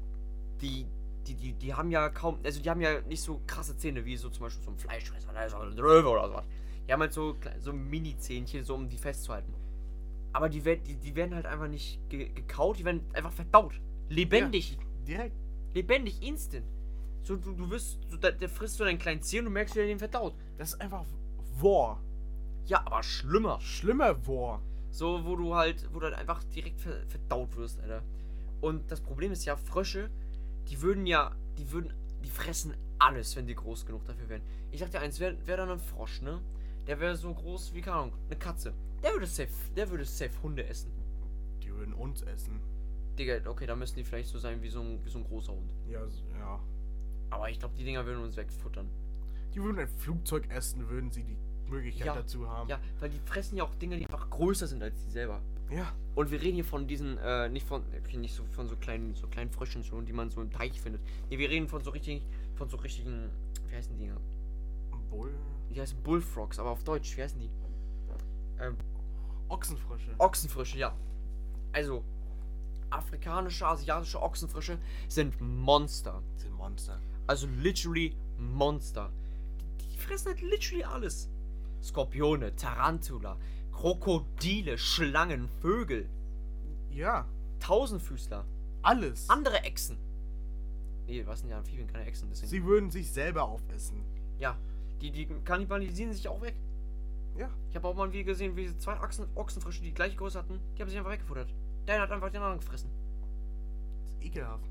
die, 0.61 0.85
die, 1.27 1.35
die, 1.35 1.53
die 1.53 1.73
haben 1.73 1.91
ja 1.91 2.09
kaum, 2.09 2.39
also 2.43 2.61
die 2.61 2.69
haben 2.69 2.81
ja 2.81 3.01
nicht 3.01 3.21
so 3.21 3.41
krasse 3.47 3.77
Zähne 3.77 4.05
wie 4.05 4.17
so 4.17 4.29
zum 4.29 4.43
Beispiel 4.43 4.63
so 4.63 4.71
ein 4.71 4.77
Fleischfresser, 4.77 5.31
ne, 5.33 5.49
so 5.49 5.57
ein 5.57 5.71
Löwe 5.75 6.09
oder 6.09 6.27
sowas. 6.27 6.45
Die 6.87 6.91
haben 6.93 7.01
halt 7.01 7.13
so, 7.13 7.35
so 7.59 7.71
Mini-Zähnchen, 7.73 8.63
so 8.63 8.75
um 8.75 8.89
die 8.89 8.97
festzuhalten. 8.97 9.53
Aber 10.33 10.49
die, 10.49 10.65
werd- 10.65 10.85
die, 10.87 10.95
die 10.95 11.15
werden 11.15 11.33
halt 11.35 11.45
einfach 11.45 11.67
nicht 11.67 11.99
ge 12.09 12.29
gekaut, 12.29 12.79
die 12.79 12.85
werden 12.85 13.01
einfach 13.13 13.31
verdaut. 13.31 13.79
Lebendig. 14.09 14.77
Direkt. 15.07 15.35
Lebendig, 15.73 16.21
instant. 16.21 16.65
So, 17.23 17.37
du, 17.37 17.53
du 17.53 17.69
wirst, 17.69 17.99
so, 18.09 18.17
da, 18.17 18.31
der 18.31 18.49
frisst 18.49 18.77
so 18.77 18.83
deinen 18.83 18.97
kleinen 18.99 19.21
Zeh 19.21 19.39
und 19.39 19.45
du 19.45 19.51
merkst, 19.51 19.75
wie 19.75 19.79
er 19.79 19.87
den 19.87 19.99
verdaut. 19.99 20.33
Das 20.57 20.73
ist 20.73 20.81
einfach 20.81 21.05
War. 21.61 22.01
Ja, 22.65 22.81
aber 22.85 23.01
schlimmer. 23.03 23.59
Schlimmer 23.61 24.27
War. 24.27 24.61
So, 24.91 25.23
wo 25.25 25.35
du 25.35 25.55
halt, 25.55 25.87
wo 25.93 25.99
du 25.99 26.05
halt 26.05 26.15
einfach 26.15 26.43
direkt 26.45 26.81
ver 26.81 27.05
verdaut 27.07 27.55
wirst, 27.55 27.79
Alter. 27.79 28.03
Und 28.61 28.89
das 28.91 29.01
Problem 29.01 29.31
ist 29.31 29.45
ja, 29.45 29.55
Frösche, 29.55 30.09
die 30.69 30.81
würden 30.81 31.05
ja, 31.05 31.35
die 31.57 31.71
würden, 31.71 31.93
die 32.23 32.29
fressen 32.29 32.73
alles, 32.99 33.35
wenn 33.35 33.47
die 33.47 33.55
groß 33.55 33.85
genug 33.85 34.05
dafür 34.05 34.29
wären. 34.29 34.41
Ich 34.71 34.83
dir 34.83 34.99
eins, 34.99 35.19
wäre 35.19 35.35
wär 35.45 35.57
dann 35.57 35.69
ein 35.69 35.79
Frosch, 35.79 36.21
ne? 36.21 36.41
Der 36.87 36.99
wäre 36.99 37.15
so 37.15 37.33
groß 37.33 37.73
wie, 37.73 37.81
keine 37.81 37.97
Ahnung, 37.97 38.13
eine 38.29 38.37
Katze. 38.37 38.73
Der 39.03 39.13
würde 39.13 39.27
safe, 39.27 39.49
der 39.75 39.89
würde 39.89 40.05
safe 40.05 40.31
Hunde 40.41 40.65
essen. 40.65 40.91
Die 41.61 41.73
würden 41.73 41.93
uns 41.93 42.21
essen. 42.21 42.59
Digga, 43.17 43.49
okay, 43.49 43.65
da 43.65 43.75
müssen 43.75 43.95
die 43.95 44.03
vielleicht 44.03 44.29
so 44.29 44.39
sein 44.39 44.61
wie 44.61 44.69
so 44.69 44.81
ein, 44.81 45.03
wie 45.05 45.09
so 45.09 45.19
ein 45.19 45.25
großer 45.25 45.53
Hund. 45.53 45.73
Ja, 45.89 46.01
ja. 46.39 46.59
Aber 47.29 47.49
ich 47.49 47.59
glaube, 47.59 47.75
die 47.75 47.83
Dinger 47.83 48.05
würden 48.05 48.23
uns 48.23 48.35
wegfuttern. 48.35 48.89
Die 49.53 49.61
würden 49.61 49.79
ein 49.79 49.87
Flugzeug 49.87 50.49
essen, 50.49 50.89
würden 50.89 51.11
sie 51.11 51.23
die 51.23 51.37
Möglichkeit 51.69 52.07
Ja, 52.07 52.15
dazu 52.15 52.47
haben. 52.49 52.69
Ja, 52.69 52.79
weil 52.99 53.09
die 53.09 53.19
fressen 53.19 53.57
ja 53.57 53.63
auch 53.63 53.75
Dinge, 53.75 53.97
die 53.97 54.05
einfach 54.05 54.29
größer 54.29 54.67
sind 54.67 54.81
als 54.81 55.03
die 55.05 55.11
selber. 55.11 55.41
Ja. 55.75 55.91
Und 56.15 56.29
wir 56.29 56.41
reden 56.41 56.55
hier 56.55 56.65
von 56.65 56.87
diesen, 56.87 57.17
äh, 57.17 57.49
nicht 57.49 57.65
von, 57.65 57.83
okay, 58.03 58.17
nicht 58.17 58.35
so 58.35 58.43
von 58.45 58.69
so 58.69 58.75
kleinen, 58.75 59.15
so 59.15 59.27
kleinen 59.27 59.49
Fröschen 59.49 59.83
schon, 59.83 60.05
die 60.05 60.13
man 60.13 60.29
so 60.29 60.41
im 60.41 60.51
Teich 60.51 60.79
findet. 60.79 61.01
Nee, 61.29 61.39
wir 61.39 61.49
reden 61.49 61.67
von 61.67 61.83
so 61.83 61.89
richtig, 61.89 62.21
von 62.55 62.69
so 62.69 62.77
richtigen, 62.77 63.29
wie 63.67 63.75
heißen 63.75 63.97
die? 63.97 64.11
Bull. 65.09 65.33
Die 65.73 65.81
heißen 65.81 66.01
Bullfrogs, 66.03 66.59
aber 66.59 66.69
auf 66.69 66.83
Deutsch, 66.83 67.17
wie 67.17 67.23
heißen 67.23 67.39
die? 67.39 67.49
Ochsenfrösche. 69.49 70.11
Ochsenfrösche, 70.19 70.77
ja. 70.77 70.95
Also, 71.71 72.03
afrikanische, 72.91 73.65
asiatische 73.65 74.21
Ochsenfrösche 74.21 74.77
sind 75.07 75.39
Monster. 75.41 76.21
Sind 76.35 76.53
Monster. 76.53 76.99
Also 77.25 77.47
literally 77.47 78.15
Monster. 78.37 79.11
Die, 79.81 79.89
die 79.89 79.97
fressen 79.97 80.27
halt 80.27 80.41
literally 80.41 80.83
alles. 80.83 81.29
Skorpione, 81.81 82.55
Tarantula, 82.55 83.37
Krokodile, 83.73 84.77
Schlangen, 84.77 85.49
Vögel, 85.61 86.07
Ja. 86.91 87.25
Tausendfüßler, 87.59 88.45
Alles. 88.81 89.29
andere 89.29 89.61
Echsen. 89.63 89.97
Nee, 91.07 91.25
was 91.25 91.39
sind 91.39 91.49
ja 91.49 91.57
Amphibien, 91.57 91.87
keine 91.87 92.05
Echsen, 92.05 92.27
deswegen. 92.29 92.49
Sie 92.49 92.63
würden 92.65 92.91
sich 92.91 93.11
selber 93.11 93.43
aufessen. 93.43 94.01
ja, 94.39 94.57
die, 95.01 95.11
die 95.11 95.25
kannibalisieren 95.43 96.13
sich 96.13 96.27
auch 96.27 96.41
weg. 96.41 96.55
Ja. 97.37 97.49
Ich 97.69 97.75
habe 97.75 97.87
auch 97.87 97.95
mal 97.95 98.05
ein 98.05 98.13
Video 98.13 98.25
gesehen, 98.27 98.55
wie 98.55 98.77
zwei 98.77 98.99
Ochsen, 99.01 99.25
Ochsenfrösche 99.35 99.81
die 99.81 99.93
gleiche 99.93 100.15
Größe 100.15 100.37
hatten. 100.37 100.59
Die 100.77 100.81
haben 100.81 100.89
sich 100.89 100.97
einfach 100.97 101.11
weggefuttert. 101.11 101.53
Der 101.87 101.95
eine 101.95 102.03
hat 102.03 102.11
einfach 102.11 102.29
den 102.29 102.41
anderen 102.41 102.59
gefressen. 102.59 102.89
Das 104.03 104.13
ist 104.13 104.23
ekelhaft. 104.23 104.69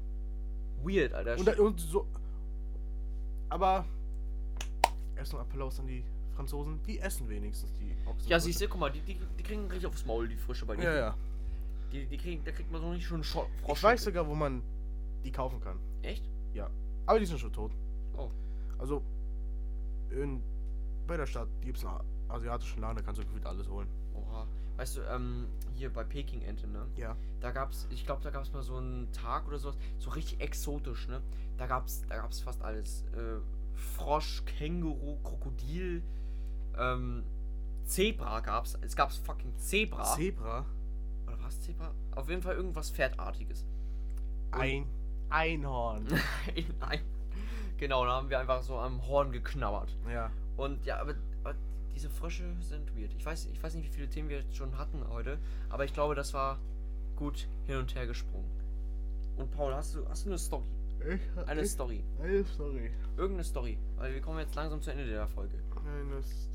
Weird, 0.85 1.13
Alter. 1.13 1.39
Und, 1.39 1.59
und 1.59 1.81
so. 1.81 2.07
Aber. 3.49 3.85
Erstmal 5.17 5.43
Applaus 5.43 5.79
an 5.81 5.87
die 5.87 6.05
Franzosen. 6.43 6.83
Die 6.85 6.99
essen 6.99 7.29
wenigstens 7.29 7.73
die 7.75 7.97
Ochsenfrösche. 8.05 8.31
ja, 8.31 8.41
siehst 8.41 8.61
du, 8.61 8.69
guck 8.69 8.81
mal, 8.81 8.91
die, 8.91 9.01
die, 9.01 9.19
die 9.39 9.43
kriegen 9.43 9.63
richtig 9.67 9.87
aufs 9.87 10.05
Maul, 10.07 10.29
die 10.29 10.37
Frische 10.37 10.67
bei 10.67 10.77
dir. 10.77 10.85
Ja, 10.85 10.95
ja. 10.95 11.17
Die, 11.93 12.07
die 12.07 12.17
kriegen, 12.17 12.45
da 12.45 12.53
kriegt 12.53 12.71
man 12.71 12.81
so 12.81 12.93
nicht 12.93 13.07
schon 13.07 13.23
Frosch. 13.23 13.49
Ich 13.69 13.83
weiß 13.83 14.05
sogar, 14.05 14.27
wo 14.27 14.35
man 14.35 14.63
die 15.25 15.33
kaufen 15.33 15.61
kann. 15.61 15.79
Echt? 16.03 16.25
Aber 17.07 17.19
die 17.19 17.27
sind 17.27 17.41
schon 17.41 17.53
tot. 17.53 17.73
Oh. 18.17 18.31
Also, 18.79 19.03
in, 20.11 20.43
bei 21.07 21.17
der 21.17 21.27
Stadt 21.27 21.49
gibt 21.63 21.79
es 21.79 21.85
einen 21.85 22.01
asiatischen 22.29 22.81
Laden, 22.81 22.97
da 22.97 23.03
kannst 23.03 23.21
du 23.21 23.25
gefühlt 23.25 23.45
alles 23.47 23.69
holen. 23.69 23.89
Oha. 24.15 24.47
Weißt 24.77 24.97
du, 24.97 25.01
ähm, 25.03 25.47
hier 25.75 25.93
bei 25.93 26.05
Peking-Ente, 26.05 26.67
ne? 26.67 26.87
Ja. 26.97 27.17
Da 27.41 27.51
gab's, 27.51 27.87
ich 27.91 28.07
glaube, 28.07 28.23
da 28.23 28.31
gab's 28.31 28.53
mal 28.53 28.63
so 28.63 28.77
einen 28.77 29.11
Tag 29.13 29.47
oder 29.47 29.59
sowas, 29.59 29.77
so 29.99 30.11
richtig 30.11 30.41
exotisch, 30.41 31.09
ne? 31.09 31.21
Da 31.59 31.67
gab's, 31.67 32.03
da 32.09 32.17
gab's 32.17 32.41
fast 32.41 32.63
alles. 32.63 33.05
Äh, 33.15 33.41
Frosch, 33.75 34.45
Känguru, 34.45 35.19
Krokodil, 35.23 36.03
ähm, 36.79 37.25
Zebra 37.85 38.41
gab's. 38.41 38.79
Es 38.81 38.95
gab's 38.97 39.19
fucking 39.19 39.57
Zebra. 39.59 40.05
Zebra. 40.05 40.65
oder 41.27 41.39
was 41.43 41.61
Zebra? 41.61 41.93
Auf 42.15 42.29
jeden 42.29 42.43
Fall 42.43 42.55
irgendwas 42.57 42.91
Pferdartiges. 42.91 43.65
Ein 44.53 44.87
Einhorn. 45.31 46.07
Nein. 46.81 47.01
Genau, 47.79 48.05
da 48.05 48.13
haben 48.13 48.31
wir 48.31 48.39
einfach 48.39 48.63
so 48.63 48.79
am 48.79 49.07
Horn 49.07 49.33
geknabbert. 49.33 49.97
ja. 50.11 50.31
Und 50.57 50.85
ja, 50.85 51.01
aber, 51.01 51.15
aber 51.43 51.55
diese 51.95 52.11
Frösche 52.11 52.45
sind 52.61 52.95
weird. 52.97 53.13
Ich 53.19 53.25
weiß, 53.25 53.47
ich 53.47 53.63
weiß 53.63 53.75
nicht, 53.75 53.87
wie 53.89 53.93
viele 53.97 54.09
Themen 54.09 54.29
wir 54.29 54.41
jetzt 54.41 54.55
schon 54.55 54.77
hatten 54.77 55.03
heute, 55.09 55.39
aber 55.71 55.85
ich 55.85 55.95
glaube, 55.95 56.15
das 56.15 56.35
war 56.35 56.59
gut 57.17 57.49
hin 57.67 57.79
und 57.79 57.95
her 57.95 58.07
gesprungen. 58.07 58.51
Und 59.37 59.51
Paul, 59.51 59.75
hast 59.75 59.95
du, 59.95 60.07
hast 60.09 60.27
du 60.27 60.31
eine 60.31 60.39
Story? 60.39 60.67
Ich, 61.01 61.49
Eine 61.49 61.63
ich, 61.63 61.71
Story. 61.71 62.05
eine 62.23 62.45
Story. 62.45 62.91
Irgendeine 63.17 63.45
Story. 63.45 63.79
Weil 63.97 64.15
wir 64.15 64.21
kommen 64.21 64.39
jetzt 64.39 64.55
langsam 64.55 64.81
zu 64.81 64.91
Ende 64.93 65.07
der 65.07 65.27
Folge. 65.27 65.55
Eine 65.85 66.23
Story. 66.23 66.52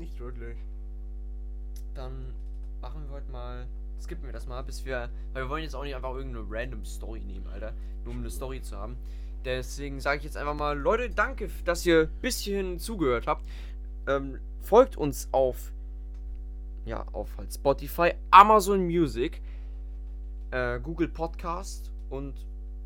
Nicht 0.00 0.18
wirklich. 0.18 0.56
Dann 1.94 2.32
machen 2.80 3.04
wir 3.06 3.16
heute 3.16 3.30
mal. 3.30 3.66
Skippen 4.00 4.24
wir 4.24 4.32
das 4.32 4.46
mal, 4.46 4.62
bis 4.62 4.86
wir. 4.86 5.10
Weil 5.34 5.44
wir 5.44 5.50
wollen 5.50 5.62
jetzt 5.62 5.74
auch 5.74 5.84
nicht 5.84 5.94
einfach 5.94 6.14
irgendeine 6.14 6.46
random 6.48 6.86
Story 6.86 7.20
nehmen, 7.20 7.46
Alter. 7.48 7.74
Nur 8.04 8.14
um 8.14 8.20
eine 8.20 8.30
Story 8.30 8.62
zu 8.62 8.78
haben. 8.78 8.96
Deswegen 9.44 10.00
sage 10.00 10.18
ich 10.18 10.24
jetzt 10.24 10.38
einfach 10.38 10.54
mal, 10.54 10.78
Leute, 10.78 11.10
danke, 11.10 11.50
dass 11.66 11.84
ihr 11.84 12.06
bis 12.22 12.38
hierhin 12.40 12.78
zugehört 12.78 13.26
habt. 13.26 13.44
Ähm, 14.06 14.38
folgt 14.62 14.96
uns 14.96 15.28
auf. 15.32 15.70
Ja, 16.86 17.06
auf 17.12 17.36
halt 17.36 17.52
Spotify, 17.52 18.14
Amazon 18.30 18.86
Music, 18.86 19.42
äh, 20.50 20.80
Google 20.80 21.08
Podcast 21.08 21.92
und 22.08 22.34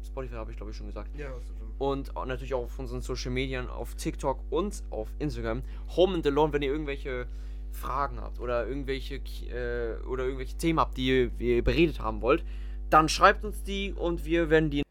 Spotify 0.05 0.35
habe 0.35 0.51
ich 0.51 0.57
glaube 0.57 0.73
ich 0.73 0.77
schon 0.77 0.89
gesagt. 0.89 1.17
Ja, 1.17 1.29
hast 1.29 1.49
du 1.49 1.55
schon. 1.55 1.64
Und 1.79 2.15
natürlich 2.15 2.55
auch 2.55 2.65
auf 2.65 2.79
unseren 2.79 3.01
Social 3.01 3.31
Medien, 3.31 3.69
auf 3.69 3.95
TikTok 3.97 4.39
und 4.51 4.83
auf 4.91 5.09
Instagram. 5.19 5.63
Home 5.97 6.15
and 6.15 6.27
Alone, 6.27 6.53
wenn 6.53 6.63
ihr 6.63 6.71
irgendwelche 6.71 7.27
Fragen 7.73 8.21
habt 8.21 8.39
oder 8.41 8.67
irgendwelche 8.67 9.17
äh, 9.17 10.01
oder 10.07 10.25
irgendwelche 10.25 10.57
Themen 10.57 10.79
habt, 10.79 10.97
die 10.97 11.07
ihr 11.07 11.65
beredet 11.65 12.01
haben 12.01 12.23
wollt, 12.23 12.45
dann 12.91 13.09
schreibt 13.09 13.45
uns 13.45 13.63
die 13.63 13.93
und 13.93 14.25
wir 14.25 14.51
werden 14.51 14.71
die. 14.71 14.83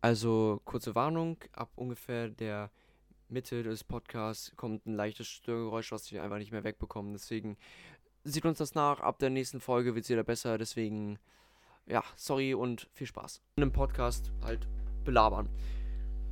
Also 0.00 0.60
kurze 0.64 0.94
Warnung, 0.94 1.36
ab 1.52 1.70
ungefähr 1.76 2.28
der 2.28 2.70
Mitte 3.28 3.62
des 3.62 3.84
Podcasts 3.84 4.52
kommt 4.56 4.86
ein 4.86 4.94
leichtes 4.94 5.26
Störgeräusch, 5.26 5.92
was 5.92 6.10
wir 6.10 6.22
einfach 6.22 6.38
nicht 6.38 6.52
mehr 6.52 6.64
wegbekommen. 6.64 7.12
Deswegen 7.12 7.56
sieht 8.24 8.44
uns 8.44 8.58
das 8.58 8.74
nach. 8.74 9.00
Ab 9.00 9.18
der 9.18 9.30
nächsten 9.30 9.60
Folge 9.60 9.94
wird 9.94 10.04
es 10.04 10.10
wieder 10.10 10.24
besser. 10.24 10.58
Deswegen, 10.58 11.18
ja, 11.86 12.02
sorry 12.16 12.54
und 12.54 12.88
viel 12.92 13.06
Spaß. 13.06 13.42
In 13.56 13.62
einem 13.62 13.72
Podcast 13.72 14.32
halt 14.42 14.66
belabern. 15.04 15.48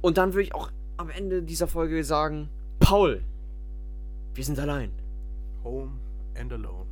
Und 0.00 0.18
dann 0.18 0.32
würde 0.32 0.42
ich 0.42 0.54
auch 0.54 0.70
am 0.96 1.10
Ende 1.10 1.42
dieser 1.42 1.66
Folge 1.66 2.02
sagen, 2.04 2.48
Paul, 2.80 3.22
wir 4.34 4.44
sind 4.44 4.58
allein. 4.58 4.92
Home 5.64 5.92
and 6.38 6.52
alone. 6.52 6.86